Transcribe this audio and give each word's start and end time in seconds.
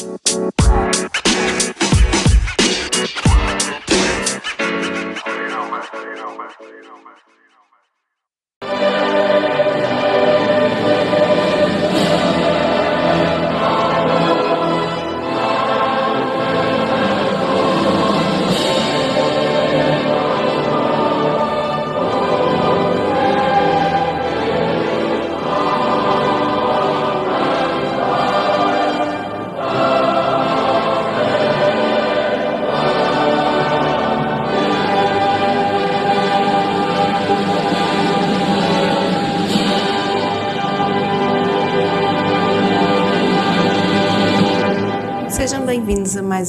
Bye. 0.00 1.09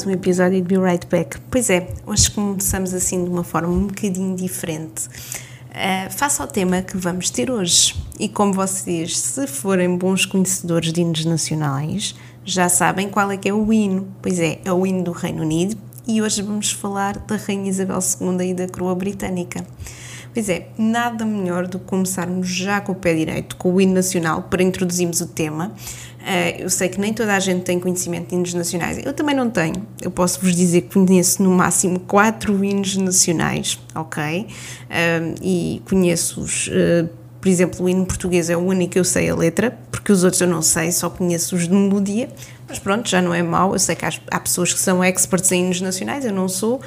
Mais 0.01 0.05
um 0.05 0.11
episódio 0.11 0.61
de 0.61 0.67
Be 0.67 0.79
Right 0.79 1.05
Back. 1.05 1.37
Pois 1.51 1.69
é, 1.69 1.87
hoje 2.07 2.31
começamos 2.31 2.93
assim 2.93 3.23
de 3.23 3.29
uma 3.29 3.43
forma 3.43 3.69
um 3.69 3.87
bocadinho 3.87 4.35
diferente. 4.35 5.07
Uh, 5.69 6.11
face 6.11 6.41
ao 6.41 6.47
tema 6.47 6.81
que 6.81 6.97
vamos 6.97 7.29
ter 7.29 7.51
hoje. 7.51 7.95
E 8.19 8.27
como 8.27 8.53
vocês, 8.53 9.17
se 9.17 9.45
forem 9.45 9.97
bons 9.97 10.25
conhecedores 10.25 10.91
de 10.91 11.01
hinos 11.01 11.25
nacionais, 11.25 12.15
já 12.43 12.67
sabem 12.67 13.09
qual 13.09 13.31
é 13.31 13.37
que 13.37 13.49
é 13.49 13.53
o 13.53 13.71
hino. 13.71 14.07
Pois 14.21 14.39
é, 14.39 14.59
é 14.65 14.71
o 14.71 14.87
hino 14.87 15.03
do 15.03 15.11
Reino 15.11 15.43
Unido 15.43 15.77
e 16.07 16.21
hoje 16.21 16.41
vamos 16.41 16.71
falar 16.71 17.17
da 17.19 17.35
Rainha 17.35 17.69
Isabel 17.69 17.99
II 17.99 18.49
e 18.49 18.53
da 18.55 18.67
coroa 18.67 18.95
britânica. 18.95 19.63
Pois 20.33 20.47
é, 20.47 20.67
nada 20.77 21.25
melhor 21.25 21.67
do 21.67 21.77
que 21.77 21.85
começarmos 21.85 22.47
já 22.47 22.79
com 22.79 22.93
o 22.93 22.95
pé 22.95 23.13
direito, 23.13 23.57
com 23.57 23.73
o 23.73 23.81
hino 23.81 23.93
nacional, 23.93 24.43
para 24.43 24.63
introduzirmos 24.63 25.19
o 25.19 25.27
tema. 25.27 25.73
Uh, 26.21 26.61
eu 26.61 26.69
sei 26.69 26.87
que 26.87 26.99
nem 26.99 27.13
toda 27.13 27.35
a 27.35 27.39
gente 27.39 27.63
tem 27.63 27.79
conhecimento 27.79 28.29
de 28.29 28.35
hinos 28.35 28.53
nacionais, 28.53 29.03
eu 29.03 29.11
também 29.11 29.35
não 29.35 29.49
tenho. 29.49 29.85
Eu 30.01 30.11
posso 30.11 30.39
vos 30.39 30.55
dizer 30.55 30.81
que 30.81 30.93
conheço 30.93 31.43
no 31.43 31.51
máximo 31.51 31.99
quatro 31.99 32.63
hinos 32.63 32.95
nacionais, 32.95 33.79
ok? 33.93 34.41
Uh, 34.43 35.35
e 35.41 35.81
conheço-os. 35.85 36.67
Uh, 36.67 37.09
por 37.41 37.49
exemplo, 37.49 37.83
o 37.83 37.89
hino 37.89 38.05
português 38.05 38.51
é 38.51 38.55
o 38.55 38.59
único 38.59 38.93
que 38.93 38.99
eu 38.99 39.03
sei 39.03 39.27
a 39.27 39.35
letra, 39.35 39.75
porque 39.91 40.11
os 40.11 40.23
outros 40.23 40.39
eu 40.41 40.47
não 40.47 40.61
sei, 40.61 40.91
só 40.91 41.09
conheço 41.09 41.55
os 41.55 41.67
de 41.67 41.73
melodia. 41.73 42.29
Mas 42.67 42.77
pronto, 42.79 43.09
já 43.09 43.21
não 43.21 43.33
é 43.33 43.41
mau. 43.41 43.73
Eu 43.73 43.79
sei 43.79 43.95
que 43.95 44.05
há 44.05 44.39
pessoas 44.39 44.71
que 44.71 44.79
são 44.79 45.03
experts 45.03 45.51
em 45.51 45.65
hinos 45.65 45.81
nacionais, 45.81 46.23
eu 46.23 46.31
não 46.31 46.47
sou. 46.47 46.79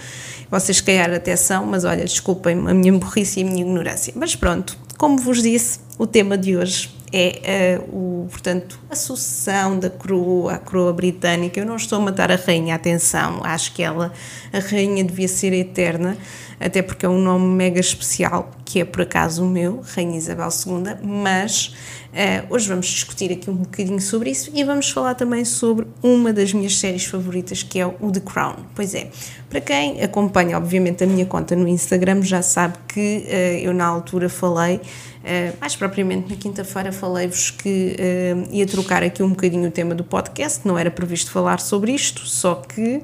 Vocês, 0.54 0.76
se 0.76 0.84
calhar, 0.84 1.12
até 1.12 1.34
são, 1.34 1.66
mas 1.66 1.84
olha, 1.84 2.04
desculpem 2.04 2.56
a 2.68 2.72
minha 2.72 2.92
burrice 2.92 3.40
e 3.40 3.42
a 3.42 3.46
minha 3.46 3.60
ignorância. 3.62 4.12
Mas 4.14 4.36
pronto, 4.36 4.78
como 4.96 5.18
vos 5.18 5.42
disse, 5.42 5.80
o 5.98 6.06
tema 6.06 6.38
de 6.38 6.56
hoje 6.56 6.94
é 7.12 7.80
uh, 7.88 7.96
o, 7.96 8.28
portanto, 8.28 8.78
a 8.90 8.96
sucessão 8.96 9.78
da 9.78 9.88
coroa, 9.88 10.54
a 10.54 10.58
coroa 10.58 10.92
britânica. 10.92 11.60
Eu 11.60 11.66
não 11.66 11.76
estou 11.76 11.98
a 11.98 12.02
matar 12.02 12.30
a 12.30 12.36
rainha, 12.36 12.74
atenção, 12.74 13.40
acho 13.44 13.72
que 13.72 13.82
ela, 13.82 14.12
a 14.52 14.58
rainha 14.58 15.04
devia 15.04 15.28
ser 15.28 15.52
eterna, 15.52 16.16
até 16.58 16.82
porque 16.82 17.06
é 17.06 17.08
um 17.08 17.20
nome 17.20 17.46
mega 17.46 17.80
especial, 17.80 18.50
que 18.64 18.80
é 18.80 18.84
por 18.84 19.02
acaso 19.02 19.44
o 19.44 19.46
meu, 19.46 19.82
Rainha 19.94 20.16
Isabel 20.16 20.48
II, 20.48 20.96
mas 21.02 21.74
uh, 22.12 22.54
hoje 22.54 22.68
vamos 22.68 22.86
discutir 22.86 23.30
aqui 23.32 23.50
um 23.50 23.56
bocadinho 23.56 24.00
sobre 24.00 24.30
isso 24.30 24.50
e 24.54 24.64
vamos 24.64 24.90
falar 24.90 25.14
também 25.14 25.44
sobre 25.44 25.86
uma 26.02 26.32
das 26.32 26.52
minhas 26.52 26.78
séries 26.78 27.04
favoritas, 27.04 27.62
que 27.62 27.78
é 27.78 27.86
o 27.86 28.10
The 28.10 28.20
Crown. 28.20 28.56
Pois 28.74 28.94
é, 28.94 29.10
para 29.50 29.60
quem 29.60 30.02
acompanha, 30.02 30.56
obviamente, 30.56 31.04
a 31.04 31.06
minha 31.06 31.26
conta 31.26 31.54
no 31.54 31.68
Instagram, 31.68 32.22
já 32.22 32.42
sabe 32.42 32.76
que 32.88 33.24
uh, 33.26 33.58
eu 33.62 33.74
na 33.74 33.86
altura 33.86 34.28
falei 34.28 34.80
Uh, 35.24 35.56
mais 35.58 35.74
propriamente 35.74 36.28
na 36.28 36.36
quinta-feira 36.36 36.92
falei-vos 36.92 37.50
que 37.50 37.96
uh, 37.98 38.46
ia 38.54 38.66
trocar 38.66 39.02
aqui 39.02 39.22
um 39.22 39.30
bocadinho 39.30 39.66
o 39.66 39.70
tema 39.70 39.94
do 39.94 40.04
podcast, 40.04 40.68
não 40.68 40.76
era 40.76 40.90
previsto 40.90 41.30
falar 41.30 41.60
sobre 41.60 41.92
isto, 41.92 42.26
só 42.26 42.56
que 42.56 42.96
uh, 42.96 43.02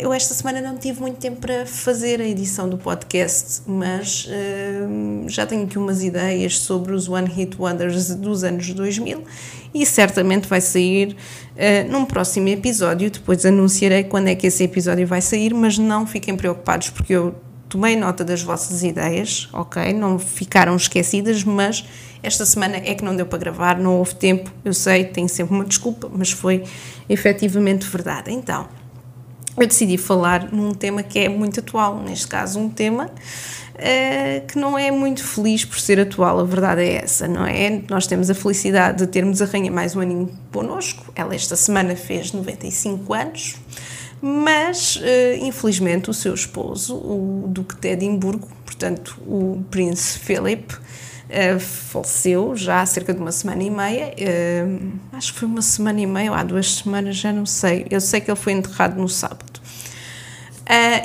eu 0.00 0.12
esta 0.12 0.32
semana 0.32 0.60
não 0.60 0.78
tive 0.78 1.00
muito 1.00 1.16
tempo 1.16 1.40
para 1.40 1.66
fazer 1.66 2.20
a 2.20 2.24
edição 2.24 2.68
do 2.68 2.78
podcast, 2.78 3.62
mas 3.66 4.28
já 5.26 5.44
tenho 5.44 5.64
aqui 5.64 5.76
umas 5.76 6.04
ideias 6.04 6.60
sobre 6.60 6.92
os 6.92 7.08
One 7.08 7.28
Hit 7.28 7.56
Wonders 7.58 8.14
dos 8.14 8.44
anos 8.44 8.72
2000 8.72 9.24
e 9.74 9.84
certamente 9.84 10.46
vai 10.46 10.60
sair 10.60 11.16
num 11.90 12.04
próximo 12.04 12.48
episódio, 12.48 13.10
depois 13.10 13.44
anunciarei 13.44 14.04
quando 14.04 14.28
é 14.28 14.36
que 14.36 14.46
esse 14.46 14.62
episódio 14.62 15.06
vai 15.06 15.20
sair, 15.20 15.52
mas 15.52 15.78
não 15.78 16.06
fiquem 16.06 16.36
preocupados 16.36 16.90
porque 16.90 17.12
eu 17.12 17.34
tomei 17.72 17.96
nota 17.96 18.22
das 18.22 18.42
vossas 18.42 18.82
ideias, 18.82 19.48
ok? 19.50 19.94
Não 19.94 20.18
ficaram 20.18 20.76
esquecidas, 20.76 21.42
mas 21.42 21.82
esta 22.22 22.44
semana 22.44 22.76
é 22.76 22.94
que 22.94 23.02
não 23.02 23.16
deu 23.16 23.24
para 23.24 23.38
gravar, 23.38 23.78
não 23.78 23.96
houve 23.96 24.14
tempo, 24.14 24.52
eu 24.62 24.74
sei, 24.74 25.04
tenho 25.04 25.26
sempre 25.26 25.54
uma 25.54 25.64
desculpa, 25.64 26.06
mas 26.14 26.30
foi 26.30 26.64
efetivamente 27.08 27.86
verdade. 27.86 28.30
Então, 28.30 28.68
eu 29.56 29.66
decidi 29.66 29.96
falar 29.96 30.52
num 30.52 30.74
tema 30.74 31.02
que 31.02 31.18
é 31.18 31.30
muito 31.30 31.60
atual, 31.60 31.98
neste 32.02 32.28
caso, 32.28 32.60
um 32.60 32.68
tema 32.68 33.06
uh, 33.06 34.46
que 34.46 34.58
não 34.58 34.78
é 34.78 34.90
muito 34.90 35.24
feliz 35.24 35.64
por 35.64 35.80
ser 35.80 35.98
atual, 35.98 36.40
a 36.40 36.44
verdade 36.44 36.82
é 36.82 37.02
essa, 37.02 37.26
não 37.26 37.46
é? 37.46 37.80
Nós 37.88 38.06
temos 38.06 38.28
a 38.28 38.34
felicidade 38.34 38.98
de 38.98 39.06
termos 39.06 39.40
a 39.40 39.46
Rainha 39.46 39.72
mais 39.72 39.96
um 39.96 40.00
aninho 40.00 40.30
connosco, 40.52 41.10
ela 41.16 41.34
esta 41.34 41.56
semana 41.56 41.96
fez 41.96 42.32
95 42.32 43.14
anos 43.14 43.56
mas 44.22 44.96
uh, 44.96 45.44
infelizmente 45.44 46.08
o 46.08 46.14
seu 46.14 46.32
esposo, 46.32 46.94
o 46.94 47.46
Duque 47.48 47.74
de 47.74 47.88
Edimburgo, 47.88 48.48
portanto 48.64 49.20
o 49.26 49.64
Príncipe 49.68 50.24
Philip, 50.24 50.74
uh, 50.74 51.58
faleceu 51.58 52.54
já 52.54 52.80
há 52.80 52.86
cerca 52.86 53.12
de 53.12 53.20
uma 53.20 53.32
semana 53.32 53.64
e 53.64 53.70
meia, 53.70 54.14
uh, 54.14 54.92
acho 55.12 55.32
que 55.32 55.40
foi 55.40 55.48
uma 55.48 55.60
semana 55.60 56.00
e 56.00 56.06
meia 56.06 56.30
ou 56.30 56.36
há 56.36 56.44
duas 56.44 56.76
semanas, 56.76 57.16
já 57.16 57.32
não 57.32 57.44
sei, 57.44 57.84
eu 57.90 58.00
sei 58.00 58.20
que 58.20 58.30
ele 58.30 58.38
foi 58.38 58.52
enterrado 58.52 59.00
no 59.00 59.08
sábado. 59.08 59.60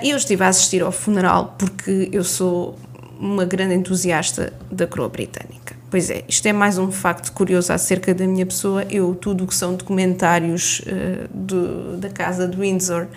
Eu 0.01 0.15
estive 0.15 0.43
a 0.45 0.47
assistir 0.47 0.81
ao 0.81 0.93
funeral 0.93 1.55
porque 1.57 2.09
eu 2.13 2.23
sou 2.23 2.79
uma 3.19 3.43
grande 3.43 3.73
entusiasta 3.73 4.53
da 4.71 4.87
coroa 4.87 5.09
britânica. 5.09 5.66
Pois 5.89 6.09
é, 6.09 6.23
isto 6.27 6.45
é 6.45 6.51
mais 6.51 6.77
um 6.77 6.91
facto 6.91 7.31
curioso 7.31 7.71
acerca 7.71 8.13
da 8.13 8.27
minha 8.27 8.45
pessoa. 8.45 8.83
Eu, 8.89 9.15
tudo 9.15 9.45
o 9.45 9.47
que 9.47 9.55
são 9.55 9.73
documentários 9.73 10.81
uh, 10.81 11.27
do, 11.33 11.95
da 11.97 12.09
Casa 12.09 12.45
de 12.45 12.57
Windsor 12.57 13.07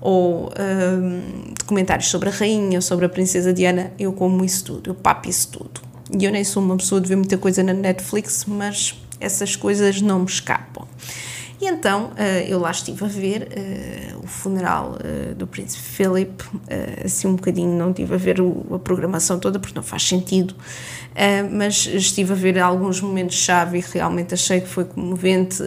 ou 0.00 0.46
uh, 0.46 1.52
documentários 1.58 2.08
sobre 2.08 2.30
a 2.30 2.32
Rainha 2.32 2.80
sobre 2.80 3.04
a 3.04 3.08
Princesa 3.08 3.52
Diana, 3.52 3.92
eu 3.98 4.12
como 4.12 4.44
isso 4.44 4.64
tudo, 4.64 4.90
eu 4.90 4.94
papo 4.94 5.28
isso 5.28 5.48
tudo. 5.48 5.80
E 6.18 6.24
eu 6.24 6.32
nem 6.32 6.44
sou 6.44 6.62
uma 6.62 6.76
pessoa 6.76 7.00
de 7.00 7.08
ver 7.08 7.16
muita 7.16 7.36
coisa 7.36 7.62
na 7.62 7.72
Netflix, 7.72 8.44
mas 8.46 8.94
essas 9.20 9.56
coisas 9.56 10.00
não 10.00 10.20
me 10.20 10.26
escapam. 10.26 10.86
E 11.60 11.66
então 11.66 12.06
uh, 12.06 12.48
eu 12.48 12.58
lá 12.58 12.70
estive 12.70 13.04
a 13.04 13.08
ver 13.08 13.42
uh, 13.42 14.24
o 14.24 14.26
funeral 14.26 14.98
uh, 14.98 15.34
do 15.34 15.46
Príncipe 15.46 15.82
Philip, 15.82 16.44
assim 17.04 17.28
um 17.28 17.36
bocadinho, 17.36 17.76
não 17.76 17.90
estive 17.90 18.14
a 18.14 18.18
ver 18.18 18.36
a 18.40 18.78
programação 18.78 19.38
toda 19.38 19.58
porque 19.58 19.74
não 19.74 19.82
faz 19.82 20.02
sentido, 20.02 20.54
mas 21.52 21.86
estive 21.86 22.32
a 22.32 22.36
ver 22.36 22.58
alguns 22.58 23.00
momentos-chave 23.00 23.78
e 23.78 23.84
realmente 23.92 24.34
achei 24.34 24.60
que 24.60 24.68
foi 24.68 24.84
comovente 24.84 25.62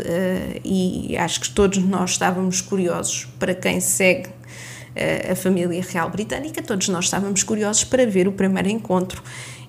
e 0.63 1.15
acho 1.17 1.41
que 1.41 1.49
todos 1.49 1.77
nós 1.79 2.11
estávamos 2.11 2.61
curiosos 2.61 3.27
para 3.39 3.53
quem 3.53 3.79
segue 3.79 4.29
a 5.29 5.35
família 5.35 5.81
real 5.87 6.09
britânica, 6.09 6.61
todos 6.61 6.89
nós 6.89 7.05
estávamos 7.05 7.43
curiosos 7.43 7.83
para 7.83 8.05
ver 8.05 8.27
o 8.27 8.31
primeiro 8.31 8.69
encontro 8.69 9.21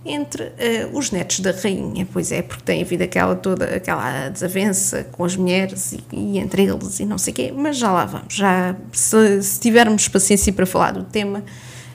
entre 0.05 0.45
uh, 0.45 0.97
os 0.97 1.11
netos 1.11 1.41
da 1.41 1.51
rainha, 1.51 2.07
pois 2.13 2.31
é, 2.33 2.43
porque 2.43 2.63
tem 2.63 2.83
havido 2.83 3.03
aquela 3.03 3.35
toda 3.35 3.65
aquela 3.65 4.29
desavença 4.29 5.05
com 5.13 5.25
as 5.25 5.37
mulheres 5.37 5.93
e, 5.93 6.03
e 6.13 6.39
entre 6.39 6.63
eles 6.63 7.01
e 7.01 7.05
não 7.05 7.19
sei 7.19 7.33
o 7.33 7.37
quê, 7.37 7.53
mas 7.55 7.77
já 7.77 7.91
lá 7.91 8.05
vamos, 8.05 8.35
já 8.35 8.77
se, 8.93 9.43
se 9.43 9.61
tivermos 9.61 10.09
paciência 10.09 10.53
para 10.53 10.67
falar 10.67 10.93
do 10.93 11.05
tema, 11.05 11.45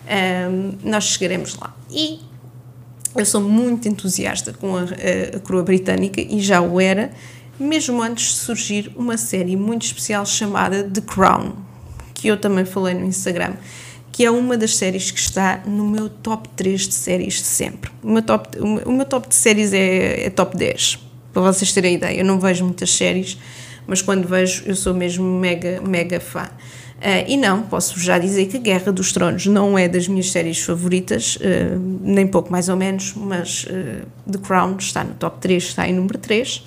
ehm, 0.07 0.77
nós 0.83 1.06
chegaremos 1.06 1.57
lá. 1.57 1.75
E 1.89 2.19
eu 3.16 3.25
sou 3.25 3.42
muito 3.42 3.88
entusiasta 3.88 4.54
com 4.54 4.75
a, 4.75 4.81
a, 4.81 5.38
a 5.38 5.39
coroa 5.39 5.63
britânica 5.63 6.19
e 6.22 6.39
já 6.42 6.62
o 6.62 6.80
era, 6.80 7.12
mesmo 7.60 8.01
antes 8.01 8.33
de 8.33 8.39
surgir 8.39 8.92
uma 8.95 9.18
série 9.18 9.56
muito 9.56 9.86
especial 9.86 10.25
chamada 10.25 10.83
The 10.83 11.01
Crown, 11.01 11.54
que 12.13 12.27
eu 12.27 12.38
também 12.38 12.66
falei 12.66 12.94
no 12.94 13.06
Instagram 13.06 13.54
que 14.13 14.24
é 14.24 14.30
uma 14.30 14.56
das 14.56 14.77
séries 14.77 15.10
que 15.10 15.19
está 15.19 15.63
no 15.65 15.89
meu 15.89 16.07
top 16.07 16.48
3 16.50 16.88
de 16.88 16.94
séries 16.94 17.33
de 17.33 17.48
sempre. 17.48 17.89
O 18.04 18.12
meu 18.12 18.21
top, 18.21 18.60
o 18.60 18.92
meu 18.92 19.06
top 19.06 19.27
de 19.27 19.33
séries 19.33 19.74
é, 19.74 20.27
é 20.27 20.30
top 20.30 20.56
10, 20.56 21.00
para 21.33 21.42
vocês 21.42 21.74
terem 21.74 21.95
ideia. 21.95 22.19
Eu 22.19 22.24
não 22.24 22.39
vejo 22.39 22.63
muitas 22.63 22.92
séries, 22.92 23.39
mas 23.88 24.04
quando 24.04 24.27
vejo 24.27 24.63
eu 24.68 24.75
sou 24.75 24.94
mesmo 24.94 25.25
mega, 25.25 25.81
mega 25.81 26.19
fã. 26.19 26.44
Uh, 26.44 27.25
e 27.27 27.36
não, 27.36 27.63
posso 27.63 28.00
já 28.00 28.19
dizer 28.19 28.45
que 28.45 28.60
Guerra 28.60 28.92
dos 28.92 29.12
Tronos 29.12 29.48
não 29.48 29.77
é 29.77 29.89
das 29.89 30.07
minhas 30.07 30.31
séries 30.31 30.60
favoritas, 30.60 31.36
uh, 31.38 31.80
nem 32.01 32.27
pouco 32.27 32.51
mais 32.51 32.69
ou 32.69 32.77
menos, 32.77 33.13
mas 33.15 33.65
uh, 33.65 34.31
The 34.31 34.38
Crown 34.38 34.77
está 34.77 35.04
no 35.04 35.15
top 35.15 35.42
3, 35.42 35.63
está 35.63 35.89
em 35.89 35.94
número 35.94 36.19
3. 36.19 36.63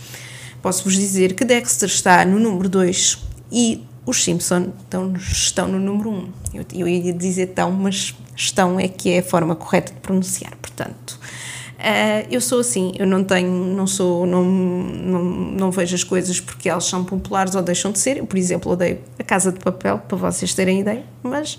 Posso-vos 0.60 0.94
dizer 0.94 1.34
que 1.34 1.44
Dexter 1.44 1.88
está 1.88 2.24
no 2.24 2.40
número 2.40 2.68
2 2.68 3.18
e 3.52 3.84
os 4.06 4.22
Simpson 4.22 4.72
estão, 4.84 5.12
estão 5.14 5.68
no 5.68 5.80
número 5.80 6.10
1. 6.10 6.14
Um. 6.14 6.32
Eu, 6.54 6.64
eu 6.72 6.88
ia 6.88 7.12
dizer 7.12 7.48
tão, 7.48 7.72
mas 7.72 8.14
estão 8.36 8.78
é 8.78 8.86
que 8.86 9.10
é 9.10 9.18
a 9.18 9.22
forma 9.22 9.56
correta 9.56 9.92
de 9.92 9.98
pronunciar, 9.98 10.54
portanto. 10.56 11.18
Uh, 11.76 12.26
eu 12.30 12.40
sou 12.40 12.60
assim, 12.60 12.92
eu 12.98 13.06
não 13.06 13.22
tenho, 13.22 13.50
não 13.50 13.86
sou, 13.86 14.24
não, 14.24 14.42
não, 14.42 15.24
não 15.24 15.70
vejo 15.70 15.94
as 15.94 16.02
coisas 16.02 16.40
porque 16.40 16.68
elas 16.68 16.84
são 16.84 17.04
populares 17.04 17.54
ou 17.54 17.62
deixam 17.62 17.92
de 17.92 17.98
ser. 17.98 18.16
Eu, 18.16 18.26
por 18.26 18.38
exemplo, 18.38 18.72
odeio 18.72 18.98
a 19.18 19.22
Casa 19.22 19.52
de 19.52 19.58
Papel, 19.58 19.98
para 19.98 20.16
vocês 20.16 20.54
terem 20.54 20.80
ideia, 20.80 21.04
mas 21.22 21.58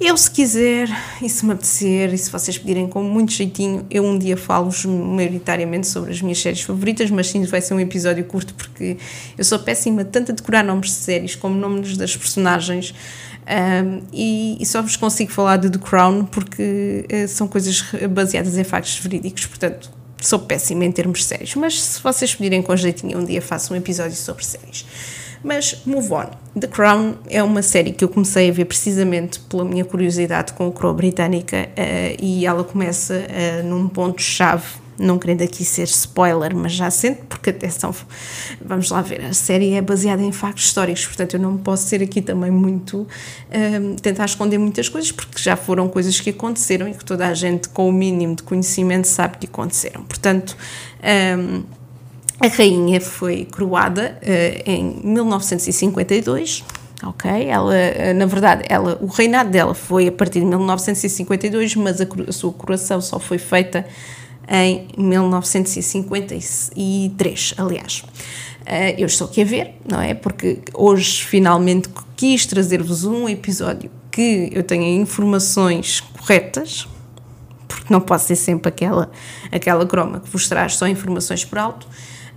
eu, 0.00 0.16
se 0.16 0.30
quiser, 0.30 0.88
e 1.20 1.28
se 1.28 1.44
me 1.44 1.52
apetecer, 1.52 2.14
e 2.14 2.18
se 2.18 2.30
vocês 2.30 2.56
pedirem 2.56 2.86
com 2.86 3.02
muito 3.02 3.32
jeitinho, 3.32 3.84
eu 3.90 4.04
um 4.04 4.16
dia 4.16 4.36
falo-vos 4.36 4.84
maioritariamente 4.84 5.88
sobre 5.88 6.12
as 6.12 6.22
minhas 6.22 6.38
séries 6.38 6.62
favoritas, 6.62 7.10
mas 7.10 7.28
sim 7.28 7.42
vai 7.44 7.60
ser 7.60 7.74
um 7.74 7.80
episódio 7.80 8.24
curto 8.24 8.54
porque 8.54 8.96
eu 9.36 9.44
sou 9.44 9.58
péssima 9.58 10.04
tanto 10.04 10.30
a 10.30 10.34
decorar 10.36 10.62
nomes 10.62 10.90
de 10.90 10.96
séries 10.96 11.34
como 11.34 11.56
nomes 11.56 11.96
das 11.96 12.16
personagens. 12.16 12.94
Um, 13.48 14.02
e, 14.12 14.58
e, 14.60 14.66
só 14.66 14.82
vos 14.82 14.94
consigo 14.94 15.32
falar 15.32 15.56
de 15.56 15.70
The 15.70 15.78
Crown 15.78 16.26
porque 16.26 17.06
uh, 17.10 17.26
são 17.26 17.48
coisas 17.48 17.82
baseadas 18.10 18.58
em 18.58 18.62
factos 18.62 18.98
verídicos, 18.98 19.46
portanto 19.46 19.90
sou 20.20 20.38
péssima 20.38 20.84
em 20.84 20.92
termos 20.92 21.20
de 21.20 21.24
séries, 21.24 21.54
mas 21.54 21.80
se 21.80 22.02
vocês 22.02 22.34
pedirem 22.34 22.60
com 22.60 22.76
jeitinho 22.76 23.18
um 23.18 23.24
dia 23.24 23.40
faço 23.40 23.72
um 23.72 23.76
episódio 23.76 24.16
sobre 24.16 24.44
séries. 24.44 24.84
Mas 25.42 25.82
move 25.86 26.12
on. 26.12 26.26
The 26.58 26.66
Crown 26.66 27.14
é 27.28 27.42
uma 27.42 27.62
série 27.62 27.92
que 27.92 28.04
eu 28.04 28.08
comecei 28.08 28.48
a 28.48 28.52
ver 28.52 28.64
precisamente 28.64 29.38
pela 29.40 29.64
minha 29.64 29.84
curiosidade 29.84 30.52
com 30.52 30.68
a 30.68 30.72
coroa 30.72 30.94
britânica 30.94 31.68
uh, 31.68 32.16
e 32.20 32.44
ela 32.46 32.64
começa 32.64 33.14
uh, 33.14 33.66
num 33.66 33.88
ponto-chave. 33.88 34.66
Não 35.00 35.16
querendo 35.16 35.42
aqui 35.42 35.64
ser 35.64 35.84
spoiler, 35.84 36.56
mas 36.56 36.72
já 36.72 36.90
sente, 36.90 37.20
porque 37.28 37.50
atenção, 37.50 37.94
vamos 38.60 38.90
lá 38.90 39.00
ver, 39.00 39.24
a 39.26 39.32
série 39.32 39.74
é 39.74 39.80
baseada 39.80 40.20
em 40.20 40.32
factos 40.32 40.64
históricos, 40.64 41.06
portanto 41.06 41.34
eu 41.34 41.40
não 41.40 41.56
posso 41.56 41.86
ser 41.86 42.02
aqui 42.02 42.20
também 42.20 42.50
muito, 42.50 43.02
uh, 43.02 44.00
tentar 44.02 44.24
esconder 44.24 44.58
muitas 44.58 44.88
coisas, 44.88 45.12
porque 45.12 45.40
já 45.40 45.54
foram 45.54 45.88
coisas 45.88 46.18
que 46.18 46.30
aconteceram 46.30 46.88
e 46.88 46.94
que 46.94 47.04
toda 47.04 47.28
a 47.28 47.32
gente 47.32 47.68
com 47.68 47.88
o 47.88 47.92
mínimo 47.92 48.34
de 48.34 48.42
conhecimento 48.42 49.06
sabe 49.06 49.38
que 49.38 49.46
aconteceram. 49.46 50.02
Portanto, 50.02 50.56
um, 51.38 51.62
a 52.40 52.46
rainha 52.46 53.00
foi 53.00 53.48
coroada 53.50 54.16
uh, 54.22 54.62
em 54.64 55.00
1952, 55.02 56.62
ok? 57.02 57.48
Ela, 57.48 57.74
uh, 57.74 58.14
na 58.14 58.26
verdade, 58.26 58.62
ela, 58.68 58.96
o 59.00 59.06
reinado 59.06 59.50
dela 59.50 59.74
foi 59.74 60.06
a 60.06 60.12
partir 60.12 60.38
de 60.40 60.46
1952, 60.46 61.74
mas 61.74 62.00
a, 62.00 62.06
a 62.28 62.32
sua 62.32 62.52
coroação 62.52 63.00
só 63.00 63.18
foi 63.18 63.38
feita 63.38 63.84
em 64.48 64.86
1953, 64.96 67.54
aliás. 67.58 68.04
Uh, 68.62 68.94
eu 68.96 69.06
estou 69.06 69.26
aqui 69.26 69.42
a 69.42 69.44
ver, 69.44 69.74
não 69.90 70.00
é? 70.00 70.14
Porque 70.14 70.60
hoje 70.74 71.24
finalmente 71.24 71.88
quis 72.16 72.46
trazer-vos 72.46 73.04
um 73.04 73.28
episódio 73.28 73.90
que 74.12 74.48
eu 74.52 74.62
tenha 74.62 74.94
informações 74.94 75.98
corretas, 76.00 76.86
porque 77.66 77.92
não 77.92 78.00
posso 78.00 78.28
ser 78.28 78.36
sempre 78.36 78.68
aquela, 78.68 79.10
aquela 79.50 79.84
croma 79.84 80.20
que 80.20 80.30
vos 80.30 80.48
traz 80.48 80.76
só 80.76 80.86
informações 80.86 81.44
por 81.44 81.58
alto. 81.58 81.88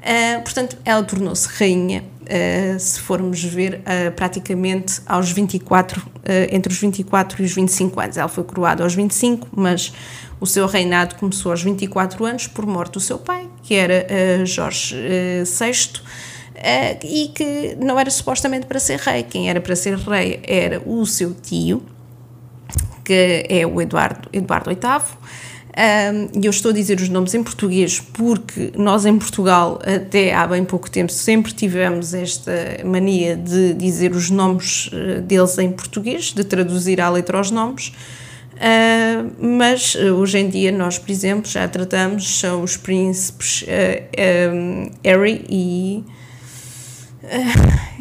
Uh, 0.01 0.41
portanto, 0.41 0.77
ela 0.83 1.03
tornou-se 1.03 1.47
rainha, 1.47 2.03
uh, 2.21 2.79
se 2.79 2.99
formos 2.99 3.43
ver, 3.43 3.81
uh, 3.81 4.11
praticamente 4.13 4.99
aos 5.05 5.31
24, 5.31 6.09
entre 6.51 6.71
os 6.71 6.79
24 6.79 7.41
e 7.41 7.45
os 7.45 7.53
25 7.53 7.99
anos. 7.99 8.17
Ela 8.17 8.27
foi 8.27 8.43
coroada 8.43 8.83
aos 8.83 8.95
25, 8.95 9.47
mas 9.55 9.91
o 10.39 10.45
seu 10.45 10.65
reinado 10.65 11.15
começou 11.15 11.51
aos 11.51 11.63
24 11.63 12.23
anos 12.25 12.47
por 12.47 12.65
morte 12.65 12.93
do 12.93 12.99
seu 12.99 13.17
pai, 13.17 13.49
que 13.63 13.73
era 13.73 14.05
Jorge 14.45 14.95
VI, 15.43 16.01
e 17.03 17.31
que 17.33 17.75
não 17.83 17.99
era 17.99 18.09
supostamente 18.11 18.67
para 18.67 18.79
ser 18.79 18.99
rei. 18.99 19.23
Quem 19.23 19.49
era 19.49 19.59
para 19.59 19.75
ser 19.75 19.97
rei 19.97 20.39
era 20.43 20.79
o 20.85 21.05
seu 21.07 21.33
tio, 21.33 21.83
que 23.03 23.45
é 23.49 23.65
o 23.65 23.81
Eduardo, 23.81 24.29
Eduardo 24.31 24.69
VIII. 24.69 25.17
E 25.73 26.45
eu 26.45 26.49
estou 26.49 26.71
a 26.71 26.73
dizer 26.73 26.99
os 26.99 27.07
nomes 27.07 27.33
em 27.33 27.41
português 27.41 27.99
porque 27.99 28.73
nós 28.75 29.05
em 29.05 29.17
Portugal, 29.17 29.79
até 29.85 30.33
há 30.33 30.45
bem 30.45 30.65
pouco 30.65 30.91
tempo, 30.91 31.11
sempre 31.11 31.53
tivemos 31.53 32.13
esta 32.13 32.51
mania 32.83 33.35
de 33.37 33.73
dizer 33.73 34.11
os 34.11 34.29
nomes 34.29 34.89
eh, 34.91 35.21
deles 35.21 35.57
em 35.57 35.71
português, 35.71 36.33
de 36.33 36.43
traduzir 36.43 36.99
à 36.99 37.09
letra 37.09 37.39
os 37.39 37.51
nomes. 37.51 37.93
Uh, 38.61 39.57
mas 39.57 39.95
uh, 39.95 40.13
hoje 40.13 40.37
em 40.37 40.47
dia 40.47 40.71
nós, 40.71 40.99
por 40.99 41.09
exemplo, 41.09 41.49
já 41.49 41.67
tratamos, 41.67 42.39
são 42.39 42.61
os 42.61 42.77
príncipes 42.77 43.63
uh, 43.63 44.53
um, 44.53 44.91
Harry 45.03 45.43
e 45.49 46.03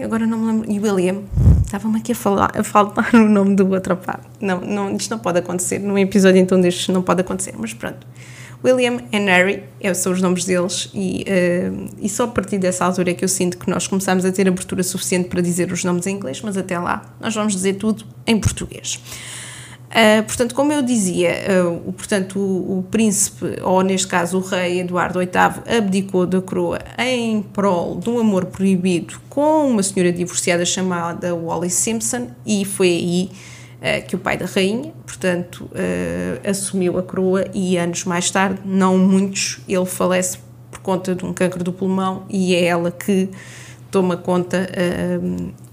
agora 0.03 0.27
não 0.27 0.39
me 0.39 0.47
lembro. 0.53 0.71
E 0.71 0.79
William, 0.79 1.23
estava-me 1.65 1.99
aqui 1.99 2.13
a, 2.13 2.15
falar, 2.15 2.51
a 2.57 2.63
faltar 2.63 3.11
o 3.15 3.29
nome 3.29 3.55
do 3.55 3.69
outro 3.71 3.97
pá. 3.97 4.21
Não, 4.41 4.61
não, 4.61 4.97
isto 4.97 5.11
não 5.11 5.19
pode 5.19 5.39
acontecer. 5.39 5.79
Num 5.79 5.99
episódio 5.99 6.41
então 6.41 6.61
destes 6.61 6.89
não 6.89 7.03
pode 7.03 7.21
acontecer, 7.21 7.55
mas 7.57 7.73
pronto. 7.73 8.07
William 8.63 8.99
e 9.11 9.19
Harry 9.19 9.65
são 9.95 10.13
os 10.13 10.21
nomes 10.21 10.45
deles, 10.45 10.91
e, 10.93 11.25
uh, 11.27 11.89
e 11.99 12.09
só 12.09 12.25
a 12.25 12.29
partir 12.29 12.59
dessa 12.59 12.85
altura 12.85 13.11
é 13.11 13.15
que 13.15 13.25
eu 13.25 13.29
sinto 13.29 13.57
que 13.57 13.71
nós 13.71 13.87
começamos 13.87 14.25
a 14.25 14.31
ter 14.31 14.47
abertura 14.47 14.83
suficiente 14.83 15.31
para 15.31 15.41
dizer 15.41 15.73
os 15.73 15.83
nomes 15.83 16.07
em 16.07 16.17
inglês, 16.17 16.43
mas 16.43 16.59
até 16.59 16.79
lá 16.79 17.15
nós 17.19 17.35
vamos 17.35 17.55
dizer 17.55 17.75
tudo 17.75 18.05
em 18.27 18.39
português. 18.39 19.01
Uh, 19.91 20.23
portanto, 20.23 20.55
como 20.55 20.73
eu 20.73 20.83
dizia, 20.83 21.33
uh, 21.65 21.89
o, 21.89 21.93
portanto, 21.93 22.39
o, 22.39 22.79
o, 22.79 22.83
príncipe, 22.85 23.61
ou 23.61 23.83
neste 23.83 24.07
caso 24.07 24.39
o 24.39 24.41
rei 24.41 24.79
Eduardo 24.79 25.19
VIII, 25.19 25.77
abdicou 25.77 26.29
da 26.29 26.41
coroa 26.41 26.79
em 26.97 27.43
prol 27.43 27.97
de 27.97 28.09
um 28.09 28.21
amor 28.21 28.47
proibido 28.47 29.21
com 29.29 29.69
uma 29.69 29.83
senhora 29.83 30.13
divorciada 30.13 30.65
chamada 30.65 31.35
Wallis 31.35 31.75
Simpson, 31.75 32.29
e 32.47 32.65
foi 32.65 32.89
aí 32.89 33.31
uh, 33.79 34.07
que 34.07 34.15
o 34.15 34.19
pai 34.21 34.37
da 34.37 34.47
rainha, 34.47 34.93
portanto, 35.05 35.69
assumiu 36.49 36.97
a 36.97 37.03
coroa 37.03 37.47
e 37.53 37.77
anos 37.77 38.05
mais 38.05 38.31
tarde, 38.31 38.61
não 38.65 38.97
muitos, 38.97 39.59
ele 39.69 39.87
falece 39.87 40.39
por 40.71 40.79
conta 40.79 41.17
de 41.17 41.25
um 41.25 41.33
câncer 41.33 41.65
do 41.65 41.73
pulmão 41.73 42.27
e 42.31 42.55
é 42.55 42.65
ela 42.65 42.93
que 42.93 43.29
toma 43.91 44.17
conta 44.17 44.71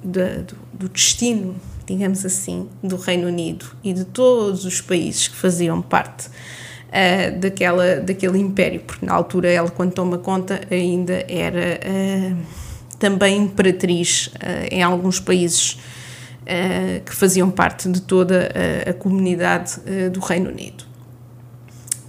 do, 0.03 0.55
do 0.73 0.89
destino 0.89 1.55
digamos 1.87 2.25
assim, 2.25 2.69
do 2.83 2.97
Reino 2.97 3.27
Unido 3.27 3.65
e 3.81 3.93
de 3.93 4.03
todos 4.03 4.65
os 4.65 4.81
países 4.81 5.29
que 5.29 5.35
faziam 5.35 5.81
parte 5.81 6.27
uh, 6.27 7.39
daquela, 7.39 8.01
daquele 8.01 8.37
império, 8.37 8.81
porque 8.81 9.05
na 9.05 9.13
altura 9.13 9.49
ela, 9.49 9.71
quando 9.71 9.93
toma 9.93 10.17
conta, 10.17 10.61
ainda 10.69 11.25
era 11.29 11.79
uh, 11.79 12.37
também 12.99 13.37
imperatriz 13.37 14.27
uh, 14.27 14.67
em 14.69 14.83
alguns 14.83 15.19
países 15.19 15.79
que 17.03 17.13
faziam 17.13 17.51
parte 17.51 17.89
de 17.89 18.01
toda 18.01 18.49
a, 18.87 18.91
a 18.91 18.93
comunidade 18.93 19.81
do 20.13 20.21
Reino 20.21 20.49
Unido, 20.49 20.85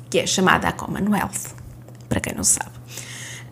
que 0.09 0.21
é 0.21 0.29
chamada 0.29 0.69
a 0.69 0.73
Commonwealth, 0.73 1.57
para 2.09 2.21
quem 2.21 2.37
não 2.37 2.45
sabe. 2.45 2.78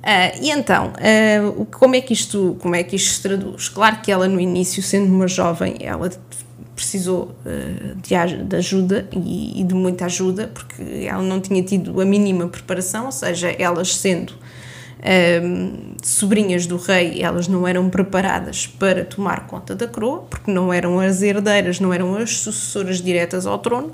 Uh, 0.07 0.39
e 0.41 0.51
então, 0.51 0.93
uh, 0.93 1.65
como, 1.67 1.97
é 1.97 2.01
que 2.01 2.13
isto, 2.13 2.57
como 2.61 2.77
é 2.77 2.85
que 2.85 2.95
isto 2.95 3.15
se 3.15 3.23
traduz? 3.23 3.69
Claro 3.69 4.01
que 4.01 4.13
ela, 4.13 4.29
no 4.29 4.39
início, 4.39 4.81
sendo 4.81 5.13
uma 5.13 5.27
jovem, 5.27 5.79
ela 5.81 6.09
precisou 6.77 7.35
de, 8.03 8.45
de, 8.45 8.57
ajuda 8.57 9.09
e, 9.11 9.61
e, 9.61 9.65
de 9.65 9.75
muita 9.75 10.05
ajuda, 10.05 10.49
porque 10.55 11.07
ela 11.07 11.23
não 11.23 11.41
tinha 11.41 11.61
tido 11.63 12.01
a 12.01 12.05
mínima 12.05 12.47
preparação, 12.47 13.07
ou 13.07 13.13
seja, 13.13 13.51
elas 13.59 13.97
sendo 13.97 14.35
sobrinhas 16.03 16.67
do 16.67 16.77
rei, 16.77 17.23
elas 17.23 17.47
não 17.47 17.67
eram 17.67 17.89
preparadas 17.89 18.67
para 18.67 19.05
tomar 19.05 19.47
conta 19.47 19.75
da 19.75 19.87
coroa, 19.87 20.23
porque 20.23 20.51
não 20.51 20.73
eram 20.73 20.99
as 20.99 21.23
herdeiras, 21.23 21.79
não 21.79 21.93
eram 21.93 22.17
as 22.17 22.39
sucessoras 22.39 23.01
diretas 23.01 23.47
ao 23.47 23.59
trono. 23.59 23.93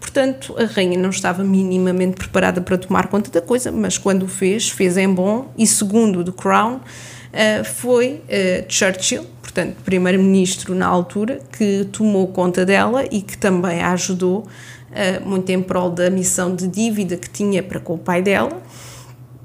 Portanto, 0.00 0.54
a 0.58 0.64
rainha 0.64 0.98
não 0.98 1.10
estava 1.10 1.42
minimamente 1.44 2.16
preparada 2.16 2.60
para 2.60 2.78
tomar 2.78 3.08
conta 3.08 3.30
da 3.30 3.40
coisa, 3.40 3.70
mas 3.72 3.98
quando 3.98 4.24
o 4.24 4.28
fez, 4.28 4.70
fez 4.70 4.96
em 4.96 5.08
bom. 5.08 5.52
E 5.56 5.66
segundo 5.66 6.24
The 6.24 6.32
Crown, 6.32 6.76
uh, 6.76 7.64
foi 7.64 8.22
uh, 8.24 8.64
Churchill, 8.68 9.24
portanto, 9.42 9.76
primeiro-ministro 9.84 10.74
na 10.74 10.86
altura, 10.86 11.40
que 11.56 11.86
tomou 11.92 12.28
conta 12.28 12.64
dela 12.64 13.04
e 13.10 13.20
que 13.20 13.36
também 13.36 13.80
a 13.80 13.92
ajudou 13.92 14.38
uh, 14.46 15.28
muito 15.28 15.50
em 15.50 15.60
prol 15.60 15.90
da 15.90 16.08
missão 16.10 16.54
de 16.54 16.68
dívida 16.68 17.16
que 17.16 17.28
tinha 17.28 17.62
para 17.62 17.80
com 17.80 17.94
o 17.94 17.98
pai 17.98 18.22
dela, 18.22 18.62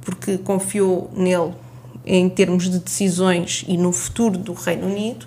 porque 0.03 0.37
confiou 0.37 1.09
nele 1.15 1.53
em 2.05 2.29
termos 2.29 2.69
de 2.69 2.79
decisões 2.79 3.63
e 3.67 3.77
no 3.77 3.91
futuro 3.91 4.37
do 4.37 4.53
Reino 4.53 4.87
Unido. 4.87 5.25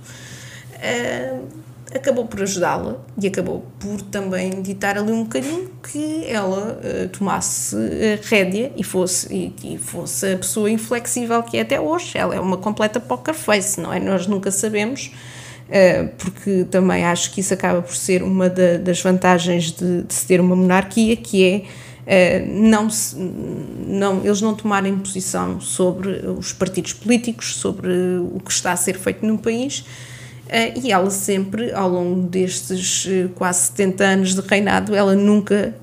Uh, 0.77 1.67
acabou 1.95 2.27
por 2.27 2.43
ajudá-la 2.43 2.97
e 3.21 3.27
acabou 3.27 3.65
por 3.79 4.03
também 4.03 4.61
ditar 4.61 4.99
ali 4.99 5.11
um 5.11 5.23
bocadinho 5.23 5.71
que 5.83 6.27
ela 6.27 6.79
uh, 6.79 7.09
tomasse 7.09 7.77
rédea 8.23 8.73
e 8.77 8.85
fosse, 8.85 9.33
e, 9.33 9.75
e, 9.75 9.79
fosse 9.79 10.33
a 10.33 10.37
pessoa 10.37 10.71
inflexível 10.71 11.43
que 11.43 11.57
é 11.57 11.63
até 11.63 11.81
hoje. 11.81 12.19
Ela 12.19 12.35
é 12.35 12.41
uma 12.41 12.59
completa 12.59 13.01
poker 13.01 13.35
face, 13.35 13.81
não 13.81 13.93
é? 13.93 13.99
Nós 13.99 14.27
nunca 14.27 14.51
sabemos, 14.51 15.11
uh, 15.69 16.09
porque 16.19 16.67
também 16.71 17.05
acho 17.05 17.33
que 17.33 17.41
isso 17.41 17.55
acaba 17.55 17.81
por 17.81 17.95
ser 17.95 18.23
uma 18.23 18.51
da, 18.51 18.77
das 18.77 19.01
vantagens 19.01 19.73
de, 19.73 20.03
de 20.03 20.13
se 20.13 20.27
ter 20.27 20.41
uma 20.41 20.55
monarquia, 20.55 21.17
que 21.17 21.45
é 21.45 21.63
não, 22.49 22.89
não, 23.87 24.25
eles 24.25 24.41
não 24.41 24.55
tomarem 24.55 24.97
posição 24.97 25.61
sobre 25.61 26.11
os 26.39 26.53
partidos 26.53 26.93
políticos, 26.93 27.57
sobre 27.57 27.91
o 28.33 28.41
que 28.45 28.53
está 28.53 28.73
a 28.73 28.77
ser 28.77 28.97
feito 28.97 29.27
no 29.27 29.39
país, 29.39 29.85
Uh, 30.47 30.81
e 30.81 30.93
ela 30.93 31.11
sempre, 31.11 31.73
ao 31.73 31.89
longo 31.89 32.29
destes 32.29 33.05
uh, 33.07 33.29
quase 33.35 33.67
70 33.67 34.05
anos 34.05 34.35
de 34.35 34.41
reinado, 34.41 34.95
ela 34.95 35.15
nunca 35.15 35.75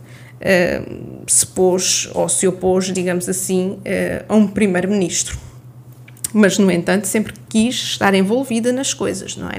se 1.25 1.47
pôs 1.47 2.09
ou 2.13 2.27
se 2.27 2.45
opôs, 2.45 2.91
digamos 2.91 3.29
assim, 3.29 3.79
a 4.27 4.35
um 4.35 4.45
primeiro-ministro. 4.45 5.37
Mas, 6.33 6.57
no 6.57 6.69
entanto, 6.69 7.05
sempre 7.05 7.33
quis 7.47 7.75
estar 7.75 8.13
envolvida 8.13 8.73
nas 8.73 8.93
coisas, 8.93 9.37
não 9.37 9.47
é? 9.47 9.53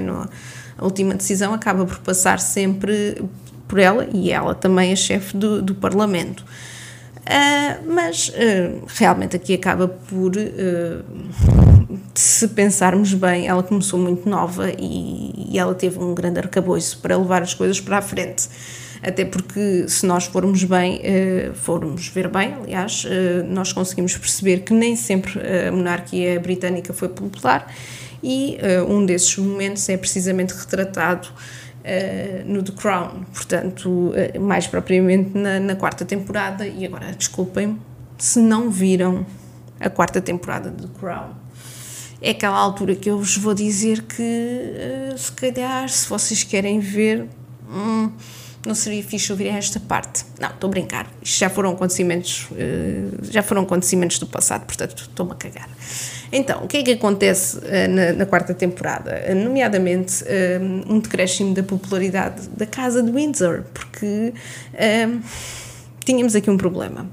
A 0.77 0.85
última 0.85 1.15
decisão 1.15 1.55
acaba 1.55 1.87
por 1.87 2.01
passar 2.01 2.39
sempre 2.39 3.17
por 3.75 3.81
ela 3.81 4.07
e 4.13 4.31
ela 4.31 4.55
também 4.55 4.93
é 4.93 4.97
chefe 4.97 5.37
do, 5.37 5.61
do 5.61 5.75
Parlamento. 5.75 6.45
Uh, 7.23 7.93
mas 7.93 8.29
uh, 8.29 8.85
realmente 8.87 9.35
aqui 9.35 9.55
acaba 9.55 9.89
por, 9.89 10.31
uh, 10.37 11.99
se 12.15 12.47
pensarmos 12.49 13.13
bem, 13.15 13.49
ela 13.49 13.65
começou 13.65 13.99
muito 13.99 14.29
nova 14.29 14.71
e, 14.79 15.51
e, 15.51 15.59
ela 15.59 15.75
teve 15.75 15.99
um 15.99 16.15
grande 16.15 16.39
arcabouço 16.39 17.01
para 17.01 17.17
levar 17.17 17.43
as 17.43 17.53
coisas 17.53 17.81
para 17.81 17.99
a 17.99 18.03
frente. 18.03 18.49
Até 19.03 19.25
porque, 19.25 19.87
se 19.89 20.07
nós 20.07 20.27
formos 20.27 20.63
bem, 20.65 21.03
formos 21.53 22.09
ver 22.09 22.27
bem, 22.27 22.55
aliás, 22.55 23.05
nós 23.51 23.71
conseguimos 23.71 24.17
perceber 24.17 24.61
que 24.61 24.73
nem 24.73 24.97
sempre 24.97 25.39
a 25.69 25.71
monarquia 25.71 26.41
britânica 26.41 26.91
foi 26.95 27.11
popular 27.11 27.71
e 28.23 28.57
um 28.89 29.05
desses 29.05 29.37
momentos 29.37 29.87
é 29.91 29.99
precisamente 29.99 30.55
retratado 30.55 31.29
uh, 31.85 32.53
no 32.53 32.63
The 32.63 32.73
Crown, 32.73 33.25
portanto, 33.33 33.89
uh, 33.89 34.41
mais 34.41 34.67
propriamente 34.67 35.37
na, 35.37 35.61
na, 35.61 35.77
quarta 35.77 36.05
temporada. 36.05 36.67
E 36.67 36.85
agora, 36.85 37.13
desculpem-me 37.13 37.81
se 38.19 38.39
não 38.39 38.71
viram 38.71 39.27
a 39.79 39.91
quarta 39.91 40.21
temporada 40.21 40.71
de 40.71 40.87
The 40.87 40.99
Crown. 40.99 41.31
É 42.23 42.31
aquela 42.31 42.57
altura 42.57 42.95
que 42.95 43.11
eu 43.11 43.19
vos 43.19 43.37
vou 43.37 43.55
dizer 43.55 44.03
que, 44.03 44.23
uh, 44.23 45.19
se 45.19 45.33
calhar, 45.33 45.89
se 45.89 46.09
vocês 46.09 46.43
querem 46.43 46.81
ver. 46.81 47.29
Hum, 47.69 48.11
não 48.67 48.75
seria 48.75 49.03
fixe 49.03 49.31
ouvir 49.31 49.49
esta 49.49 49.79
parte. 49.81 50.25
Não, 50.41 50.51
estou 50.51 50.69
a 50.69 50.71
brincar. 50.71 51.07
Isto 51.23 51.41
já 51.41 51.51
foram 51.51 51.73
acontecimentos, 51.73 52.49
já 53.23 53.43
foram 53.43 53.63
acontecimentos 53.63 54.19
do 54.19 54.27
passado, 54.27 54.65
portanto, 54.65 55.09
estou-me 55.09 55.33
a 55.33 55.35
cagar. 55.35 55.69
Então, 56.37 56.65
o 56.65 56.67
que 56.67 56.79
é 56.79 56.83
que 56.83 56.91
acontece 56.91 57.59
uh, 57.59 57.63
na, 57.89 58.13
na, 58.13 58.27
quarta 58.27 58.53
temporada? 58.53 59.23
Uh, 59.31 59.37
nomeadamente, 59.37 60.25
uh, 60.25 60.93
um 60.93 60.99
decréscimo 60.99 61.55
da 61.55 61.63
popularidade 61.63 62.49
da 62.49 62.67
Casa 62.67 63.01
de 63.01 63.13
Windsor, 63.13 63.63
porque 63.73 64.35
tínhamos 66.05 66.35
aqui 66.35 66.51
um 66.51 66.57
problema. 66.57 67.09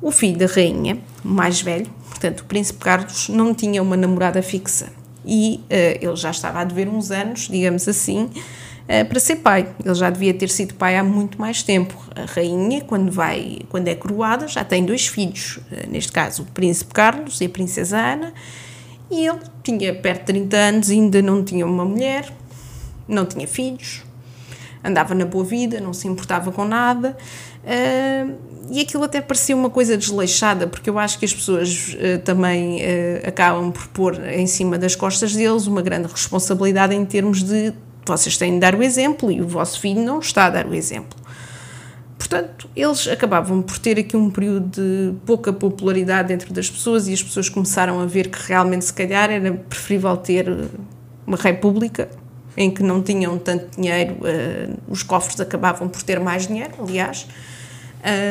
O 0.00 0.10
filho 0.10 0.36
da 0.36 0.46
rainha, 0.46 0.98
o 1.24 1.28
mais 1.28 1.62
velho, 1.62 1.86
portanto, 2.08 2.40
o 2.40 2.44
príncipe 2.44 2.80
Carlos, 2.80 3.28
não 3.28 3.54
tinha 3.54 3.80
uma 3.80 3.96
namorada 3.96 4.42
fixa 4.42 4.88
e 5.24 5.60
ele 5.70 6.16
já 6.16 6.32
estava 6.32 6.60
a 6.60 6.64
dever 6.64 6.88
uns 6.88 7.12
anos, 7.12 7.48
digamos 7.48 7.86
assim, 7.86 8.28
eh, 8.92 9.04
para 9.04 9.18
ser 9.18 9.36
pai. 9.36 9.66
Ele 9.82 9.94
já 9.94 10.10
devia 10.10 10.34
ter 10.34 10.50
sido 10.50 10.74
pai 10.74 10.98
há 10.98 11.02
muito 11.02 11.40
mais 11.40 11.62
tempo. 11.62 11.96
A 12.14 12.26
rainha, 12.26 12.82
quando, 12.82 13.10
vai, 13.10 13.60
quando 13.70 13.88
é 13.88 13.94
coroada, 13.94 14.46
já 14.46 14.62
tem 14.62 14.84
dois 14.84 15.06
filhos, 15.06 15.60
eh, 15.72 15.86
neste 15.88 16.12
caso 16.12 16.42
o 16.42 16.44
príncipe 16.44 16.92
Carlos 16.92 17.40
e 17.40 17.46
a 17.46 17.48
princesa 17.48 17.96
Ana, 17.96 18.34
e 19.10 19.26
ele 19.26 19.38
tinha 19.62 19.94
perto 19.94 20.20
de 20.20 20.40
30 20.40 20.56
anos, 20.58 20.90
ainda 20.90 21.22
não 21.22 21.42
tinha 21.42 21.64
uma 21.64 21.86
mulher, 21.86 22.30
não 23.08 23.24
tinha 23.24 23.48
filhos, 23.48 24.02
andava 24.84 25.14
na 25.14 25.24
boa 25.24 25.44
vida, 25.44 25.80
não 25.80 25.94
se 25.94 26.06
importava 26.06 26.52
com 26.52 26.66
nada. 26.66 27.16
Uh, 27.64 28.34
e 28.70 28.80
aquilo 28.80 29.04
até 29.04 29.22
parecia 29.22 29.56
uma 29.56 29.70
coisa 29.70 29.96
desleixada, 29.96 30.66
porque 30.66 30.90
eu 30.90 30.98
acho 30.98 31.18
que 31.18 31.24
as 31.24 31.32
pessoas 31.32 31.94
uh, 31.94 32.18
também 32.24 32.76
uh, 32.76 33.28
acabam 33.28 33.70
por 33.72 33.88
pôr 33.88 34.28
em 34.28 34.46
cima 34.46 34.76
das 34.76 34.94
costas 34.94 35.34
deles 35.34 35.66
uma 35.66 35.80
grande 35.80 36.08
responsabilidade 36.08 36.94
em 36.94 37.04
termos 37.06 37.42
de 37.42 37.72
vocês 38.06 38.36
têm 38.36 38.54
de 38.54 38.60
dar 38.60 38.74
o 38.74 38.82
exemplo 38.82 39.30
e 39.30 39.40
o 39.40 39.46
vosso 39.46 39.80
filho 39.80 40.02
não 40.02 40.18
está 40.18 40.46
a 40.46 40.50
dar 40.50 40.66
o 40.66 40.74
exemplo. 40.74 41.18
Portanto, 42.18 42.68
eles 42.74 43.08
acabavam 43.08 43.60
por 43.60 43.78
ter 43.78 43.98
aqui 43.98 44.16
um 44.16 44.30
período 44.30 44.68
de 44.68 45.14
pouca 45.26 45.52
popularidade 45.52 46.28
dentro 46.28 46.52
das 46.52 46.70
pessoas 46.70 47.08
e 47.08 47.12
as 47.12 47.22
pessoas 47.22 47.48
começaram 47.48 48.00
a 48.00 48.06
ver 48.06 48.28
que 48.28 48.38
realmente, 48.48 48.84
se 48.84 48.92
calhar, 48.92 49.30
era 49.30 49.52
preferível 49.52 50.16
ter 50.16 50.46
uma 51.26 51.36
república 51.36 52.08
em 52.56 52.70
que 52.70 52.82
não 52.82 53.02
tinham 53.02 53.38
tanto 53.38 53.80
dinheiro, 53.80 54.14
uh, 54.14 54.78
os 54.88 55.02
cofres 55.02 55.40
acabavam 55.40 55.88
por 55.88 56.02
ter 56.02 56.20
mais 56.20 56.46
dinheiro, 56.46 56.72
aliás, 56.78 57.26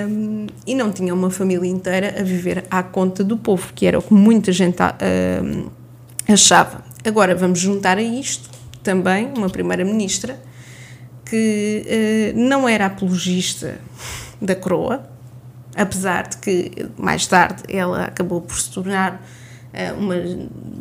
um, 0.09 0.47
e 0.65 0.75
não 0.75 0.91
tinham 0.91 1.17
uma 1.17 1.29
família 1.29 1.69
inteira 1.69 2.15
a 2.19 2.23
viver 2.23 2.65
à 2.69 2.83
conta 2.83 3.23
do 3.23 3.37
povo, 3.37 3.71
que 3.73 3.85
era 3.85 3.97
o 3.97 4.01
que 4.01 4.13
muita 4.13 4.51
gente 4.51 4.77
uh, 4.81 5.71
achava. 6.27 6.83
Agora 7.03 7.35
vamos 7.35 7.59
juntar 7.59 7.97
a 7.97 8.01
isto 8.01 8.49
também 8.83 9.31
uma 9.35 9.49
primeira-ministra 9.49 10.39
que 11.31 12.33
uh, 12.35 12.39
não 12.39 12.67
era 12.67 12.87
apologista 12.87 13.79
da 14.41 14.53
coroa, 14.53 15.09
apesar 15.75 16.27
de 16.27 16.37
que 16.37 16.89
mais 16.97 17.25
tarde 17.25 17.63
ela 17.69 18.03
acabou 18.03 18.41
por 18.41 18.59
se 18.59 18.69
tornar 18.69 19.13
uh, 19.13 19.97
uma 19.97 20.15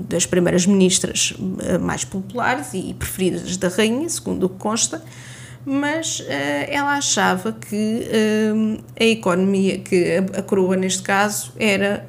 das 0.08 0.26
primeiras 0.26 0.66
ministras 0.66 1.32
uh, 1.38 1.78
mais 1.80 2.04
populares 2.04 2.74
e 2.74 2.92
preferidas 2.94 3.56
da 3.56 3.68
rainha, 3.68 4.08
segundo 4.08 4.46
o 4.46 4.48
que 4.48 4.58
consta, 4.58 5.02
mas 5.64 6.24
ela 6.70 6.94
achava 6.94 7.52
que 7.52 8.08
a 8.98 9.04
economia, 9.04 9.78
que 9.78 10.16
a, 10.16 10.38
a, 10.38 10.42
coroa 10.42 10.74
neste 10.74 11.02
caso 11.02 11.52
era 11.58 12.06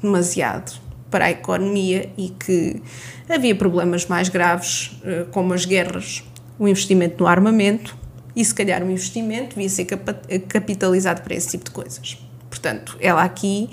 demasiado 0.00 0.80
para 1.10 1.26
a 1.26 1.30
economia 1.30 2.10
e 2.16 2.30
que 2.30 2.82
havia 3.28 3.54
problemas 3.54 4.06
mais 4.06 4.28
graves, 4.28 4.92
eh, 5.04 5.26
como 5.30 5.52
as 5.52 5.64
guerras, 5.64 6.22
o 6.58 6.68
investimento 6.68 7.22
no 7.22 7.28
armamento 7.28 7.96
e, 8.34 8.44
se 8.44 8.54
calhar, 8.54 8.82
o 8.82 8.90
investimento 8.90 9.56
devia 9.56 9.68
ser 9.68 9.86
capitalizado 10.48 11.22
para 11.22 11.34
esse 11.34 11.50
tipo 11.50 11.64
de 11.64 11.70
coisas. 11.70 12.18
Portanto, 12.48 12.96
ela 13.00 13.22
aqui 13.22 13.70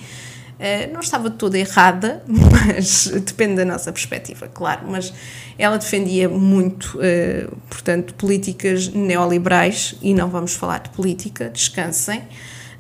Uh, 0.58 0.92
não 0.92 1.02
estava 1.02 1.30
toda 1.30 1.56
errada, 1.56 2.24
mas 2.28 3.08
depende 3.24 3.58
da 3.58 3.66
nossa 3.66 3.92
perspectiva, 3.92 4.48
claro. 4.48 4.88
Mas 4.90 5.14
ela 5.56 5.78
defendia 5.78 6.28
muito, 6.28 6.98
uh, 6.98 7.56
portanto, 7.70 8.16
políticas 8.16 8.88
neoliberais 8.88 9.96
e 10.02 10.16
não 10.16 10.30
vamos 10.30 10.56
falar 10.56 10.80
de 10.80 10.90
política, 10.90 11.48
descansem. 11.50 12.24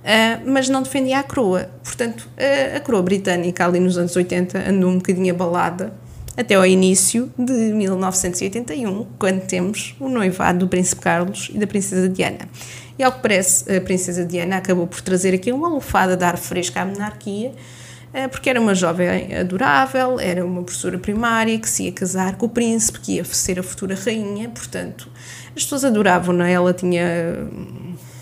Uh, 0.04 0.50
mas 0.50 0.70
não 0.70 0.84
defendia 0.84 1.20
a 1.20 1.24
coroa. 1.24 1.70
Portanto, 1.84 2.30
a 2.76 2.80
coroa 2.80 3.02
britânica 3.02 3.66
ali 3.66 3.80
nos 3.80 3.98
anos 3.98 4.16
80 4.16 4.70
andou 4.70 4.90
um 4.90 4.98
bocadinho 4.98 5.34
abalada 5.34 5.94
até 6.38 6.54
ao 6.54 6.66
início 6.66 7.32
de 7.38 7.52
1981, 7.52 9.08
quando 9.18 9.42
temos 9.48 9.96
o 10.00 10.08
noivado 10.08 10.60
do 10.60 10.68
Príncipe 10.68 11.02
Carlos 11.02 11.50
e 11.52 11.58
da 11.58 11.66
Princesa 11.66 12.08
Diana. 12.08 12.48
E 12.98 13.04
ao 13.04 13.12
que 13.12 13.22
parece, 13.24 13.76
a 13.76 13.82
Princesa 13.82 14.24
Diana 14.24 14.58
acabou 14.58 14.86
por 14.86 15.02
trazer 15.02 15.34
aqui 15.34 15.52
uma 15.52 15.68
lufada 15.68 16.16
de 16.16 16.24
ar 16.24 16.38
fresco 16.38 16.78
à 16.78 16.86
monarquia, 16.86 17.54
eh, 18.14 18.28
porque 18.28 18.52
era 18.52 18.62
uma 18.62 18.76
jovem 18.76 19.36
adorável, 19.36 20.20
era 20.20 20.46
uma 20.46 20.62
professora 20.62 21.00
primária 21.00 21.58
que 21.58 21.68
se 21.68 21.84
ia 21.84 21.92
casar 21.92 22.36
com 22.38 22.46
o 22.46 22.50
príncipe, 22.50 23.00
que 23.00 23.12
ia 23.14 23.26
ser 23.26 23.60
a 23.60 23.64
futura 23.64 23.96
rainha, 23.96 24.50
portanto, 24.50 25.10
as 25.56 25.64
pessoas 25.64 25.84
adoravam-na, 25.84 26.48
ela 26.48 26.72
tinha... 26.72 27.04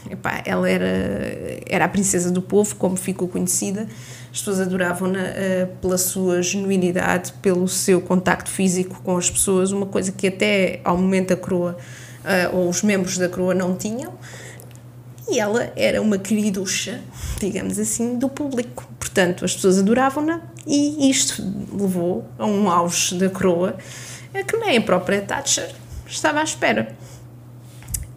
Epá, 0.10 0.42
ela 0.46 0.70
era, 0.70 0.86
era 1.68 1.86
a 1.86 1.88
princesa 1.88 2.30
do 2.30 2.42
povo, 2.42 2.76
como 2.76 2.96
ficou 2.96 3.28
conhecida, 3.28 3.88
as 4.32 4.40
pessoas 4.40 4.62
adoravam-na 4.62 5.20
uh, 5.20 5.68
pela 5.82 5.98
sua 5.98 6.42
genuinidade, 6.42 7.34
pelo 7.42 7.68
seu 7.68 8.00
contacto 8.02 8.50
físico 8.50 9.02
com 9.04 9.18
as 9.18 9.30
pessoas, 9.30 9.72
uma 9.72 9.86
coisa 9.86 10.12
que 10.12 10.28
até 10.28 10.80
ao 10.84 10.98
momento 10.98 11.34
a 11.34 11.38
coroa, 11.38 11.78
uh, 12.24 12.56
ou 12.56 12.70
os 12.70 12.84
membros 12.84 13.18
da 13.18 13.28
coroa 13.28 13.54
não 13.54 13.76
tinham. 13.76 14.14
E 15.28 15.40
ela 15.40 15.74
era 15.76 16.00
uma 16.00 16.20
queriducha, 16.20 17.02
digamos 17.40 17.80
assim, 17.80 18.20
do 18.20 18.30
público. 18.30 18.88
Portanto, 19.00 19.44
as 19.44 19.56
pessoas 19.56 19.80
adoravam-na 19.80 20.42
e 20.68 21.10
isto 21.10 21.42
levou 21.74 22.26
a 22.38 22.46
um 22.46 22.70
auge 22.70 23.16
da 23.16 23.28
coroa 23.28 23.76
que 24.44 24.58
nem 24.58 24.78
a 24.78 24.82
própria 24.82 25.22
Thatcher 25.22 25.74
estava 26.08 26.42
à 26.42 26.44
espera. 26.44 26.96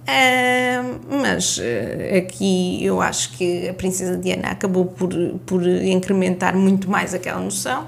Uh, 0.09 1.21
mas 1.23 1.59
uh, 1.59 2.17
aqui 2.17 2.83
eu 2.83 3.03
acho 3.03 3.33
que 3.33 3.69
a 3.69 3.75
Princesa 3.75 4.17
Diana 4.17 4.49
acabou 4.49 4.87
por, 4.87 5.11
por 5.45 5.67
incrementar 5.67 6.57
muito 6.57 6.91
mais 6.91 7.13
aquela 7.13 7.39
noção 7.39 7.87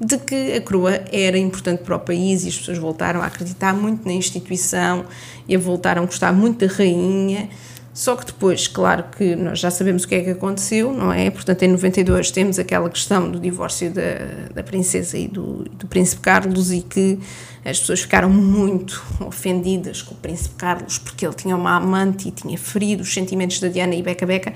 de 0.00 0.18
que 0.18 0.54
a 0.54 0.60
coroa 0.60 1.04
era 1.12 1.38
importante 1.38 1.84
para 1.84 1.94
o 1.94 2.00
país 2.00 2.44
e 2.44 2.48
as 2.48 2.58
pessoas 2.58 2.78
voltaram 2.78 3.22
a 3.22 3.26
acreditar 3.26 3.72
muito 3.72 4.04
na 4.04 4.12
instituição 4.12 5.04
e 5.48 5.56
voltaram 5.56 6.02
a 6.02 6.06
gostar 6.06 6.32
muito 6.32 6.66
da 6.66 6.72
rainha. 6.72 7.48
Só 7.94 8.16
que 8.16 8.26
depois, 8.26 8.66
claro 8.66 9.04
que 9.16 9.36
nós 9.36 9.60
já 9.60 9.70
sabemos 9.70 10.02
o 10.02 10.08
que 10.08 10.16
é 10.16 10.24
que 10.24 10.30
aconteceu, 10.30 10.92
não 10.92 11.12
é? 11.12 11.30
Portanto, 11.30 11.62
em 11.62 11.68
92 11.68 12.32
temos 12.32 12.58
aquela 12.58 12.90
questão 12.90 13.30
do 13.30 13.38
divórcio 13.38 13.88
da, 13.88 14.52
da 14.52 14.64
princesa 14.64 15.16
e 15.16 15.28
do, 15.28 15.62
do 15.62 15.86
príncipe 15.86 16.20
Carlos 16.20 16.72
e 16.72 16.80
que 16.82 17.20
as 17.64 17.78
pessoas 17.78 18.00
ficaram 18.00 18.28
muito 18.28 19.00
ofendidas 19.24 20.02
com 20.02 20.12
o 20.12 20.18
príncipe 20.18 20.56
Carlos 20.56 20.98
porque 20.98 21.24
ele 21.24 21.34
tinha 21.34 21.54
uma 21.54 21.76
amante 21.76 22.26
e 22.26 22.30
tinha 22.32 22.58
ferido 22.58 23.04
os 23.04 23.14
sentimentos 23.14 23.60
da 23.60 23.68
Diana 23.68 23.94
e 23.94 24.02
Beca 24.02 24.26
Beca. 24.26 24.52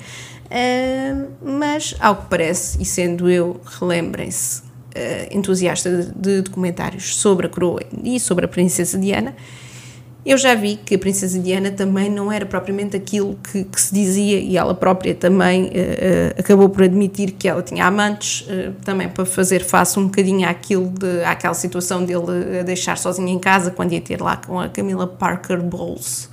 Uh, 0.47 1.31
mas, 1.41 1.95
ao 2.01 2.17
que 2.17 2.27
parece, 2.29 2.83
e 2.83 2.85
sendo 2.85 3.31
eu, 3.31 3.61
relembrem-se, 3.79 4.63
entusiasta 5.31 5.91
de, 5.91 6.13
de 6.13 6.43
documentários 6.43 7.17
sobre 7.17 7.47
a 7.47 7.49
coroa 7.49 7.81
e 8.03 8.19
sobre 8.19 8.45
a 8.45 8.49
princesa 8.49 8.99
Diana, 8.99 9.35
eu 10.29 10.37
já 10.37 10.55
vi 10.55 10.77
que 10.77 10.95
a 10.95 10.99
princesa 10.99 11.39
Diana 11.39 11.71
também 11.71 12.11
não 12.11 12.31
era 12.31 12.45
propriamente 12.45 12.95
aquilo 12.95 13.39
que, 13.51 13.65
que 13.65 13.81
se 13.81 13.95
dizia 13.95 14.39
e 14.39 14.59
ela 14.59 14.75
própria 14.75 15.15
também 15.15 15.65
uh, 15.65 15.69
uh, 15.69 15.71
acabou 16.39 16.69
por 16.69 16.83
admitir 16.83 17.33
que 17.33 17.49
ela 17.49 17.63
tinha 17.63 17.87
amantes, 17.87 18.43
uh, 18.43 18.75
também 18.85 19.09
para 19.09 19.25
fazer 19.25 19.65
face 19.65 19.99
um 19.99 20.05
bocadinho 20.05 20.47
àquilo 20.47 20.91
de, 20.91 21.25
àquela 21.25 21.55
situação 21.55 22.05
dele 22.05 22.59
a 22.61 22.63
deixar 22.63 22.99
sozinho 22.99 23.29
em 23.29 23.39
casa 23.39 23.71
quando 23.71 23.95
ia 23.95 24.03
ter 24.03 24.21
lá 24.21 24.37
com 24.37 24.61
a 24.61 24.69
Camila 24.69 25.07
Parker 25.07 25.63
Bowles. 25.63 26.29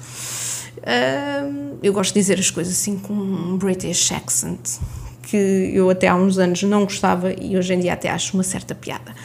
eu 1.81 1.93
gosto 1.93 2.13
de 2.13 2.19
dizer 2.19 2.37
as 2.37 2.51
coisas 2.51 2.73
assim 2.73 2.97
com 2.97 3.13
um 3.13 3.57
British 3.57 4.11
accent, 4.11 4.77
que 5.21 5.71
eu 5.73 5.89
até 5.89 6.09
há 6.09 6.15
uns 6.15 6.37
anos 6.37 6.63
não 6.63 6.83
gostava 6.83 7.31
e 7.31 7.57
hoje 7.57 7.73
em 7.73 7.79
dia 7.79 7.93
até 7.93 8.09
acho 8.09 8.33
uma 8.33 8.43
certa 8.43 8.75
piada. 8.75 9.15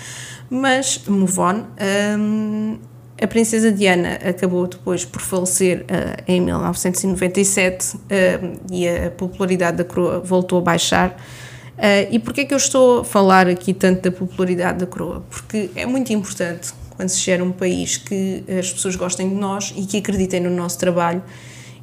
Mas, 0.48 1.00
move 1.06 1.38
on. 1.38 1.64
Um, 2.18 2.78
a 3.22 3.26
princesa 3.26 3.70
Diana 3.70 4.14
acabou 4.26 4.66
depois 4.66 5.04
por 5.04 5.20
falecer 5.20 5.82
uh, 5.82 6.22
em 6.26 6.40
1997 6.40 7.96
uh, 7.96 8.00
e 8.72 8.88
a 8.88 9.10
popularidade 9.10 9.76
da 9.76 9.84
coroa 9.84 10.20
voltou 10.20 10.58
a 10.58 10.62
baixar. 10.62 11.10
Uh, 11.76 12.08
e 12.10 12.18
porquê 12.18 12.42
é 12.42 12.44
que 12.46 12.54
eu 12.54 12.58
estou 12.58 13.00
a 13.00 13.04
falar 13.04 13.46
aqui 13.46 13.74
tanto 13.74 14.10
da 14.10 14.16
popularidade 14.16 14.78
da 14.78 14.86
coroa? 14.86 15.22
Porque 15.28 15.70
é 15.76 15.84
muito 15.84 16.12
importante 16.12 16.72
quando 16.96 17.10
se 17.10 17.20
gera 17.20 17.44
um 17.44 17.52
país 17.52 17.98
que 17.98 18.42
as 18.58 18.72
pessoas 18.72 18.96
gostem 18.96 19.28
de 19.28 19.34
nós 19.34 19.72
e 19.76 19.84
que 19.84 19.98
acreditem 19.98 20.40
no 20.40 20.50
nosso 20.50 20.78
trabalho 20.78 21.22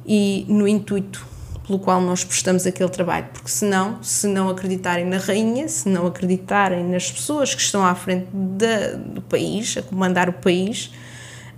e 0.04 0.44
no 0.48 0.66
intuito 0.66 1.24
pelo 1.68 1.78
qual 1.78 2.00
nós 2.00 2.24
prestamos 2.24 2.66
aquele 2.66 2.88
trabalho, 2.88 3.26
porque 3.32 3.50
senão, 3.50 4.02
se 4.02 4.26
não 4.26 4.48
acreditarem 4.48 5.04
na 5.04 5.18
rainha, 5.18 5.68
se 5.68 5.86
não 5.86 6.06
acreditarem 6.06 6.82
nas 6.82 7.12
pessoas 7.12 7.54
que 7.54 7.60
estão 7.60 7.84
à 7.84 7.94
frente 7.94 8.26
da, 8.32 8.92
do 8.96 9.20
país, 9.20 9.76
a 9.76 9.82
comandar 9.82 10.30
o 10.30 10.32
país, 10.32 10.90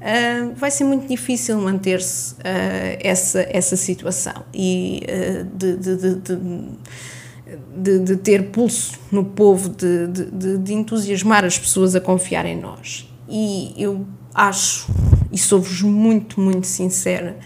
uh, 0.01 0.55
vai 0.55 0.71
ser 0.71 0.85
muito 0.85 1.07
difícil 1.07 1.59
manter-se 1.59 2.35
uh, 2.35 2.39
essa, 3.01 3.47
essa 3.51 3.77
situação 3.77 4.45
e 4.53 5.03
uh, 5.09 5.45
de, 5.57 5.77
de, 5.77 5.97
de, 7.77 7.99
de, 8.01 8.17
ter 8.17 8.51
pulso 8.51 8.99
no 9.11 9.25
povo, 9.25 9.69
de, 9.69 10.73
entusiasmar 10.73 11.45
as 11.45 11.59
pessoas 11.59 11.95
a 11.95 12.01
confiar 12.01 12.47
em 12.47 12.59
nós. 12.59 13.09
E 13.29 13.75
eu 13.77 14.07
acho, 14.35 14.89
e 15.31 15.39
sou-vos 15.39 15.83
muito, 15.83 16.41
muito 16.41 16.67
sincera, 16.67 17.37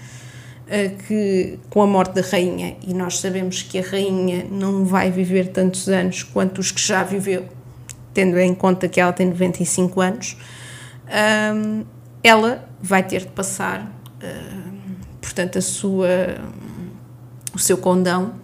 que 1.07 1.59
com 1.71 1.83
a 1.83 1.87
morte 1.87 2.15
da 2.15 2.23
rainha, 2.23 2.77
e 2.87 2.93
nós 2.95 3.19
sabemos 3.19 3.63
que 3.63 3.79
a 3.79 3.83
rainha 3.83 4.47
não 4.51 4.85
vai 4.85 5.11
viver 5.11 5.49
tantos 5.49 5.89
anos 5.89 6.23
quanto 6.23 6.59
os 6.59 6.71
que 6.71 6.81
já 6.81 7.03
viveu, 7.03 7.47
tendo 8.13 8.39
em 8.39 8.55
conta 8.55 8.89
que 8.89 9.01
ela 9.01 9.13
tem 9.13 9.27
95 9.27 10.01
anos, 10.01 10.37
ela 12.25 12.67
vai 12.81 13.03
ter 13.03 13.21
de 13.21 13.33
passar, 13.33 13.83
uh, 13.83 14.73
portanto, 15.21 15.59
a 15.59 15.61
sua, 15.61 16.09
o 17.55 17.59
seu 17.59 17.77
condão, 17.77 18.35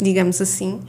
digamos 0.00 0.40
assim, 0.40 0.80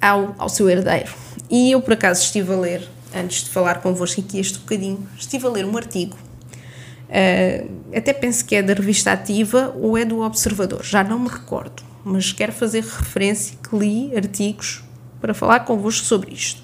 ao, 0.00 0.34
ao 0.38 0.48
seu 0.48 0.70
herdeiro. 0.70 1.12
E 1.50 1.70
eu, 1.70 1.82
por 1.82 1.92
acaso, 1.92 2.22
estive 2.22 2.54
a 2.54 2.56
ler, 2.56 2.88
antes 3.14 3.44
de 3.44 3.50
falar 3.50 3.82
convosco 3.82 4.22
aqui 4.22 4.40
este 4.40 4.58
bocadinho, 4.58 5.06
estive 5.18 5.46
a 5.46 5.50
ler 5.50 5.66
um 5.66 5.76
artigo, 5.76 6.16
uh, 6.16 7.70
até 7.94 8.14
penso 8.14 8.46
que 8.46 8.56
é 8.56 8.62
da 8.62 8.72
revista 8.72 9.12
Ativa 9.12 9.70
ou 9.78 9.98
é 9.98 10.06
do 10.06 10.22
Observador, 10.22 10.82
já 10.82 11.04
não 11.04 11.18
me 11.18 11.28
recordo, 11.28 11.82
mas 12.02 12.32
quero 12.32 12.52
fazer 12.52 12.82
referência 12.82 13.58
que 13.62 13.76
li 13.76 14.16
artigos 14.16 14.82
para 15.20 15.34
falar 15.34 15.60
convosco 15.60 16.06
sobre 16.06 16.32
isto. 16.32 16.61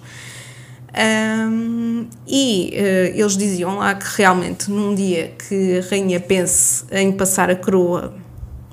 Um, 0.91 2.07
e 2.27 2.73
uh, 2.73 3.19
eles 3.19 3.37
diziam 3.37 3.77
lá 3.77 3.95
que 3.95 4.07
realmente 4.17 4.71
num 4.71 4.95
dia 4.95 5.35
que 5.49 5.79
a 5.79 5.91
rainha 5.91 6.19
pense 6.19 6.85
em 6.91 7.13
passar 7.13 7.51
a 7.51 7.57
coroa 7.57 8.15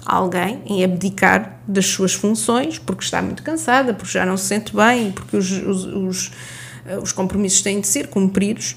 a 0.06 0.16
alguém, 0.16 0.62
em 0.66 0.84
abdicar 0.84 1.60
das 1.68 1.88
suas 1.88 2.14
funções, 2.14 2.80
porque 2.80 3.04
está 3.04 3.22
muito 3.22 3.44
cansada, 3.44 3.94
porque 3.94 4.14
já 4.14 4.26
não 4.26 4.38
se 4.38 4.46
sente 4.46 4.74
bem, 4.76 5.12
porque 5.12 5.36
os, 5.36 5.52
os, 5.52 5.86
os, 5.86 6.28
uh, 6.28 7.02
os 7.02 7.12
compromissos 7.12 7.62
têm 7.62 7.82
de 7.82 7.88
ser 7.88 8.08
cumpridos, 8.08 8.76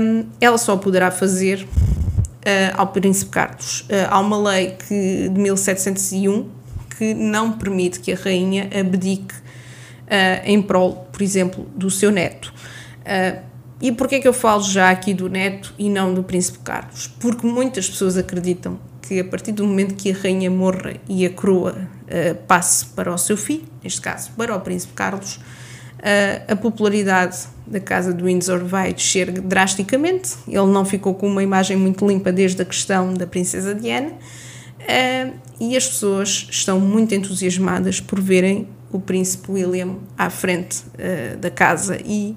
um, 0.00 0.24
ela 0.40 0.56
só 0.56 0.76
poderá 0.76 1.10
fazer 1.10 1.62
uh, 1.62 2.74
ao 2.74 2.86
Príncipe 2.88 3.32
Carlos. 3.32 3.86
há 4.08 4.18
uma 4.18 4.50
lei 4.50 4.76
que, 4.88 5.28
de 5.28 5.40
1701 5.40 6.56
que 6.96 7.12
não 7.12 7.52
permite 7.52 8.00
que 8.00 8.12
a 8.12 8.16
rainha 8.16 8.70
abdique 8.78 9.34
uh, 9.34 10.42
em 10.44 10.62
prol, 10.62 11.05
por 11.16 11.22
exemplo, 11.22 11.66
do 11.74 11.90
seu 11.90 12.10
neto. 12.10 12.52
Uh, 13.00 13.42
e 13.80 13.90
porquê 13.90 14.20
que 14.20 14.28
eu 14.28 14.34
falo 14.34 14.62
já 14.62 14.90
aqui 14.90 15.14
do 15.14 15.30
neto 15.30 15.72
e 15.78 15.88
não 15.88 16.12
do 16.12 16.22
príncipe 16.22 16.58
Carlos? 16.58 17.10
Porque 17.18 17.46
muitas 17.46 17.88
pessoas 17.88 18.18
acreditam 18.18 18.78
que 19.00 19.18
a 19.18 19.24
partir 19.24 19.52
do 19.52 19.66
momento 19.66 19.94
que 19.94 20.12
a 20.12 20.14
rainha 20.14 20.50
morra 20.50 20.94
e 21.08 21.24
a 21.24 21.30
coroa 21.30 21.88
uh, 22.02 22.34
passe 22.46 22.84
para 22.86 23.10
o 23.14 23.16
seu 23.16 23.36
filho, 23.36 23.64
neste 23.82 24.02
caso 24.02 24.30
para 24.36 24.54
o 24.54 24.60
príncipe 24.60 24.92
Carlos, 24.92 25.36
uh, 25.36 26.52
a 26.52 26.56
popularidade 26.56 27.38
da 27.66 27.80
casa 27.80 28.12
do 28.12 28.26
Windsor 28.26 28.62
vai 28.62 28.92
descer 28.92 29.30
drasticamente. 29.40 30.34
Ele 30.46 30.66
não 30.66 30.84
ficou 30.84 31.14
com 31.14 31.26
uma 31.26 31.42
imagem 31.42 31.78
muito 31.78 32.06
limpa 32.06 32.30
desde 32.30 32.60
a 32.60 32.64
questão 32.64 33.14
da 33.14 33.26
princesa 33.26 33.74
Diana. 33.74 34.12
Uh, 34.80 35.32
e 35.58 35.76
as 35.76 35.86
pessoas 35.86 36.46
estão 36.50 36.78
muito 36.78 37.14
entusiasmadas 37.14 38.00
por 38.00 38.20
verem 38.20 38.68
o 38.96 39.00
príncipe 39.00 39.52
William 39.52 39.96
à 40.16 40.30
frente 40.30 40.82
uh, 40.94 41.36
da 41.36 41.50
casa 41.50 41.98
e 42.04 42.36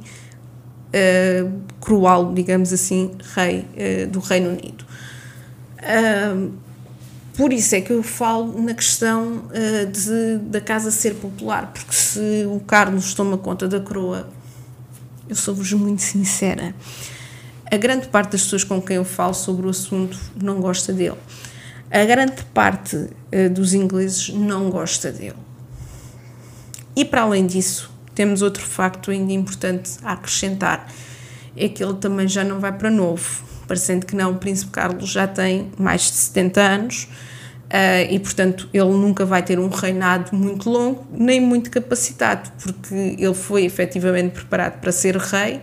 uh, 0.90 1.52
coroá-lo, 1.80 2.34
digamos 2.34 2.74
assim, 2.74 3.12
rei 3.36 3.60
uh, 3.60 4.08
do 4.08 4.20
Reino 4.20 4.50
Unido. 4.50 4.86
Uh, 5.80 6.52
por 7.36 7.54
isso 7.54 7.74
é 7.76 7.82
que 7.82 7.94
eu 7.94 8.04
falo 8.04 8.62
na 8.62 8.74
questão 8.74 9.44
de, 9.94 10.40
da 10.50 10.60
casa 10.60 10.92
ser 10.92 11.16
popular, 11.16 11.72
porque 11.74 11.94
se 11.94 12.46
o 12.46 12.60
Carlos 12.60 13.14
toma 13.14 13.38
conta 13.38 13.66
da 13.66 13.80
coroa, 13.80 14.30
eu 15.30 15.36
sou-vos 15.38 15.72
muito 15.72 16.02
sincera, 16.02 16.76
a 17.72 17.78
grande 17.78 18.10
parte 18.10 18.32
das 18.32 18.42
pessoas 18.42 18.66
com 18.66 18.82
quem 18.82 18.98
eu 18.98 19.06
falo 19.06 19.34
sobre 19.34 19.66
o 19.66 19.70
assunto 19.70 20.20
não 20.36 20.60
gosta 20.60 20.92
dele. 20.92 21.16
A 21.90 22.04
grande 22.04 22.44
parte 22.54 23.08
dos 23.54 23.74
ingleses 23.74 24.34
não 24.34 24.70
gosta 24.70 25.10
dele 25.10 25.38
e 27.00 27.06
para 27.06 27.22
além 27.22 27.46
disso, 27.46 27.90
temos 28.14 28.42
outro 28.42 28.62
facto 28.62 29.10
ainda 29.10 29.32
importante 29.32 29.92
a 30.04 30.12
acrescentar: 30.12 30.86
é 31.56 31.70
que 31.70 31.82
ele 31.82 31.94
também 31.94 32.28
já 32.28 32.44
não 32.44 32.60
vai 32.60 32.74
para 32.74 32.92
novo, 32.92 33.42
parecendo 33.66 34.06
que 34.06 34.14
não, 34.14 34.34
o 34.34 34.36
Príncipe 34.36 34.72
Carlos 34.74 35.10
já 35.10 35.26
tem 35.26 35.72
mais 35.78 36.02
de 36.02 36.18
70 36.18 36.62
anos. 36.62 37.08
Uh, 37.68 38.12
e 38.12 38.18
portanto 38.18 38.68
ele 38.74 38.90
nunca 38.90 39.24
vai 39.26 39.44
ter 39.44 39.60
um 39.60 39.70
reinado 39.70 40.36
muito 40.36 40.68
longo 40.68 41.08
nem 41.12 41.40
muito 41.40 41.70
capacitado, 41.70 42.52
porque 42.62 43.16
ele 43.18 43.34
foi 43.34 43.64
efetivamente 43.64 44.32
preparado 44.32 44.80
para 44.82 44.92
ser 44.92 45.16
rei, 45.16 45.62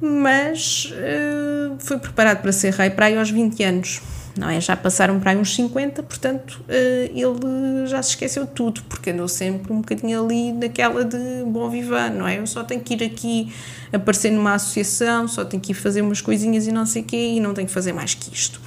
mas 0.00 0.90
uh, 0.90 1.76
foi 1.78 1.98
preparado 1.98 2.40
para 2.40 2.50
ser 2.50 2.72
rei 2.72 2.88
para 2.88 3.06
aí 3.06 3.16
aos 3.18 3.30
20 3.30 3.62
anos 3.62 4.00
não 4.38 4.48
é? 4.48 4.60
Já 4.60 4.76
passaram 4.76 5.18
para 5.20 5.32
aí 5.32 5.36
uns 5.36 5.54
50, 5.54 6.02
portanto 6.02 6.62
uh, 6.68 7.10
ele 7.12 7.86
já 7.86 8.02
se 8.02 8.10
esqueceu 8.10 8.44
de 8.46 8.52
tudo, 8.52 8.82
porque 8.88 9.10
andou 9.10 9.28
sempre 9.28 9.72
um 9.72 9.80
bocadinho 9.80 10.24
ali 10.24 10.52
naquela 10.52 11.04
de 11.04 11.18
bom 11.46 11.68
vivan, 11.68 12.10
não 12.10 12.26
é? 12.26 12.38
Eu 12.38 12.46
só 12.46 12.62
tenho 12.64 12.80
que 12.80 12.94
ir 12.94 13.04
aqui 13.04 13.52
aparecer 13.92 14.30
numa 14.30 14.54
associação, 14.54 15.26
só 15.26 15.44
tenho 15.44 15.62
que 15.62 15.72
ir 15.72 15.74
fazer 15.74 16.02
umas 16.02 16.20
coisinhas 16.20 16.66
e 16.66 16.72
não 16.72 16.86
sei 16.86 17.02
o 17.02 17.04
quê, 17.04 17.32
e 17.34 17.40
não 17.40 17.52
tenho 17.52 17.66
que 17.66 17.74
fazer 17.74 17.92
mais 17.92 18.14
que 18.14 18.32
isto. 18.32 18.60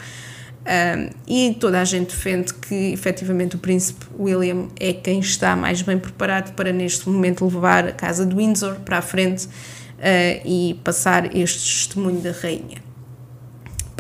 E 1.28 1.58
toda 1.60 1.82
a 1.82 1.84
gente 1.84 2.10
defende 2.10 2.54
que 2.54 2.94
efetivamente 2.94 3.56
o 3.56 3.60
príncipe 3.60 4.06
William 4.18 4.68
é 4.80 4.94
quem 4.94 5.20
está 5.20 5.56
mais 5.56 5.82
bem 5.82 5.98
preparado 5.98 6.54
para 6.54 6.72
neste 6.72 7.10
momento 7.10 7.44
levar 7.46 7.88
a 7.88 7.92
casa 7.92 8.26
de 8.26 8.36
Windsor 8.36 8.76
para 8.82 9.00
a 9.00 9.02
frente 9.02 9.48
uh, 10.02 10.42
e 10.46 10.80
passar 10.84 11.36
este 11.36 11.60
testemunho 11.60 12.22
da 12.22 12.32
rainha. 12.32 12.91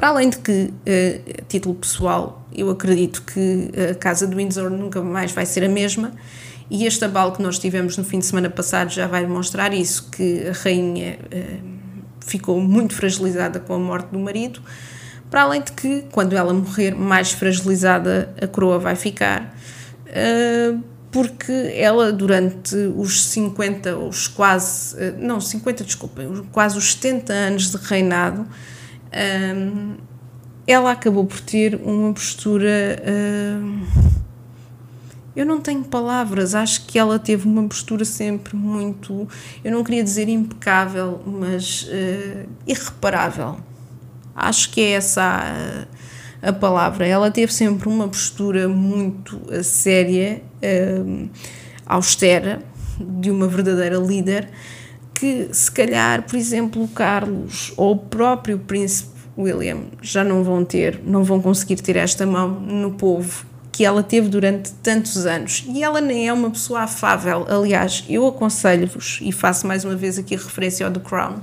Para 0.01 0.09
além 0.09 0.31
de 0.31 0.37
que, 0.39 0.51
uh, 0.51 1.41
a 1.43 1.45
título 1.47 1.75
pessoal, 1.75 2.43
eu 2.51 2.71
acredito 2.71 3.21
que 3.21 3.69
a 3.91 3.93
Casa 3.93 4.25
de 4.25 4.35
Windsor 4.35 4.71
nunca 4.71 4.99
mais 4.99 5.31
vai 5.31 5.45
ser 5.45 5.63
a 5.63 5.69
mesma, 5.69 6.11
e 6.71 6.87
este 6.87 7.05
abalo 7.05 7.33
que 7.33 7.41
nós 7.43 7.59
tivemos 7.59 7.95
no 7.97 8.03
fim 8.03 8.17
de 8.17 8.25
semana 8.25 8.49
passado 8.49 8.89
já 8.89 9.05
vai 9.05 9.21
demonstrar 9.21 9.71
isso, 9.75 10.09
que 10.09 10.47
a 10.47 10.53
rainha 10.53 11.19
uh, 11.31 11.69
ficou 12.25 12.59
muito 12.59 12.95
fragilizada 12.95 13.59
com 13.59 13.75
a 13.75 13.77
morte 13.77 14.07
do 14.07 14.17
marido, 14.17 14.59
para 15.29 15.43
além 15.43 15.61
de 15.61 15.71
que, 15.71 16.03
quando 16.11 16.33
ela 16.33 16.51
morrer, 16.51 16.95
mais 16.95 17.31
fragilizada 17.31 18.33
a 18.41 18.47
coroa 18.47 18.79
vai 18.79 18.95
ficar, 18.95 19.55
uh, 20.07 20.83
porque 21.11 21.51
ela, 21.75 22.11
durante 22.11 22.75
os 22.97 23.21
50, 23.25 23.97
os 23.97 24.27
quase, 24.27 24.95
não, 25.19 25.39
50, 25.39 25.83
desculpem, 25.83 26.43
quase 26.51 26.75
os 26.75 26.93
70 26.93 27.31
anos 27.31 27.69
de 27.69 27.77
reinado, 27.77 28.47
um, 29.13 29.95
ela 30.65 30.91
acabou 30.91 31.25
por 31.25 31.39
ter 31.41 31.75
uma 31.75 32.13
postura 32.13 33.01
uh, 33.01 34.11
Eu 35.35 35.45
não 35.45 35.59
tenho 35.61 35.83
palavras, 35.83 36.53
acho 36.55 36.85
que 36.85 36.99
ela 36.99 37.17
teve 37.17 37.47
uma 37.47 37.67
postura 37.67 38.05
sempre 38.05 38.55
muito, 38.55 39.27
eu 39.63 39.71
não 39.71 39.83
queria 39.83 40.03
dizer 40.03 40.27
impecável, 40.29 41.21
mas 41.25 41.83
uh, 41.83 42.49
irreparável. 42.67 43.57
Acho 44.35 44.71
que 44.71 44.81
é 44.81 44.91
essa 44.91 45.87
a, 46.41 46.49
a, 46.49 46.53
palavra. 46.53 47.05
Ela 47.05 47.29
teve 47.29 47.53
sempre 47.53 47.87
uma 47.87 48.07
postura 48.07 48.67
muito 48.67 49.37
uh, 49.37 49.63
séria, 49.63 50.41
uh, 50.63 51.29
austera, 51.85 52.61
de 52.99 53.31
uma 53.31 53.47
verdadeira 53.47 53.97
líder, 53.97 54.49
que 55.21 55.49
se 55.51 55.71
calhar, 55.71 56.23
por 56.23 56.35
exemplo, 56.35 56.83
o 56.83 56.87
Carlos 56.87 57.71
ou 57.77 57.91
o 57.91 57.97
próprio 57.97 58.57
príncipe 58.57 59.11
William 59.37 59.81
já 60.01 60.23
não 60.23 60.43
vão 60.43 60.65
ter, 60.65 60.99
não 61.05 61.23
vão 61.23 61.39
conseguir 61.39 61.75
ter 61.75 61.95
esta 61.95 62.25
mão 62.25 62.49
no 62.49 62.93
povo 62.93 63.45
que 63.71 63.85
ela 63.85 64.01
teve 64.01 64.29
durante 64.29 64.71
tantos 64.81 65.27
anos. 65.27 65.63
E 65.67 65.83
ela 65.83 66.01
nem 66.01 66.27
é 66.27 66.33
uma 66.33 66.49
pessoa 66.49 66.81
afável. 66.81 67.45
Aliás, 67.47 68.03
eu 68.09 68.25
aconselho-vos, 68.25 69.19
e 69.21 69.31
faço 69.31 69.67
mais 69.67 69.85
uma 69.85 69.95
vez 69.95 70.17
aqui 70.17 70.33
a 70.33 70.39
referência 70.39 70.87
ao 70.87 70.91
The 70.91 70.99
Crown, 70.99 71.35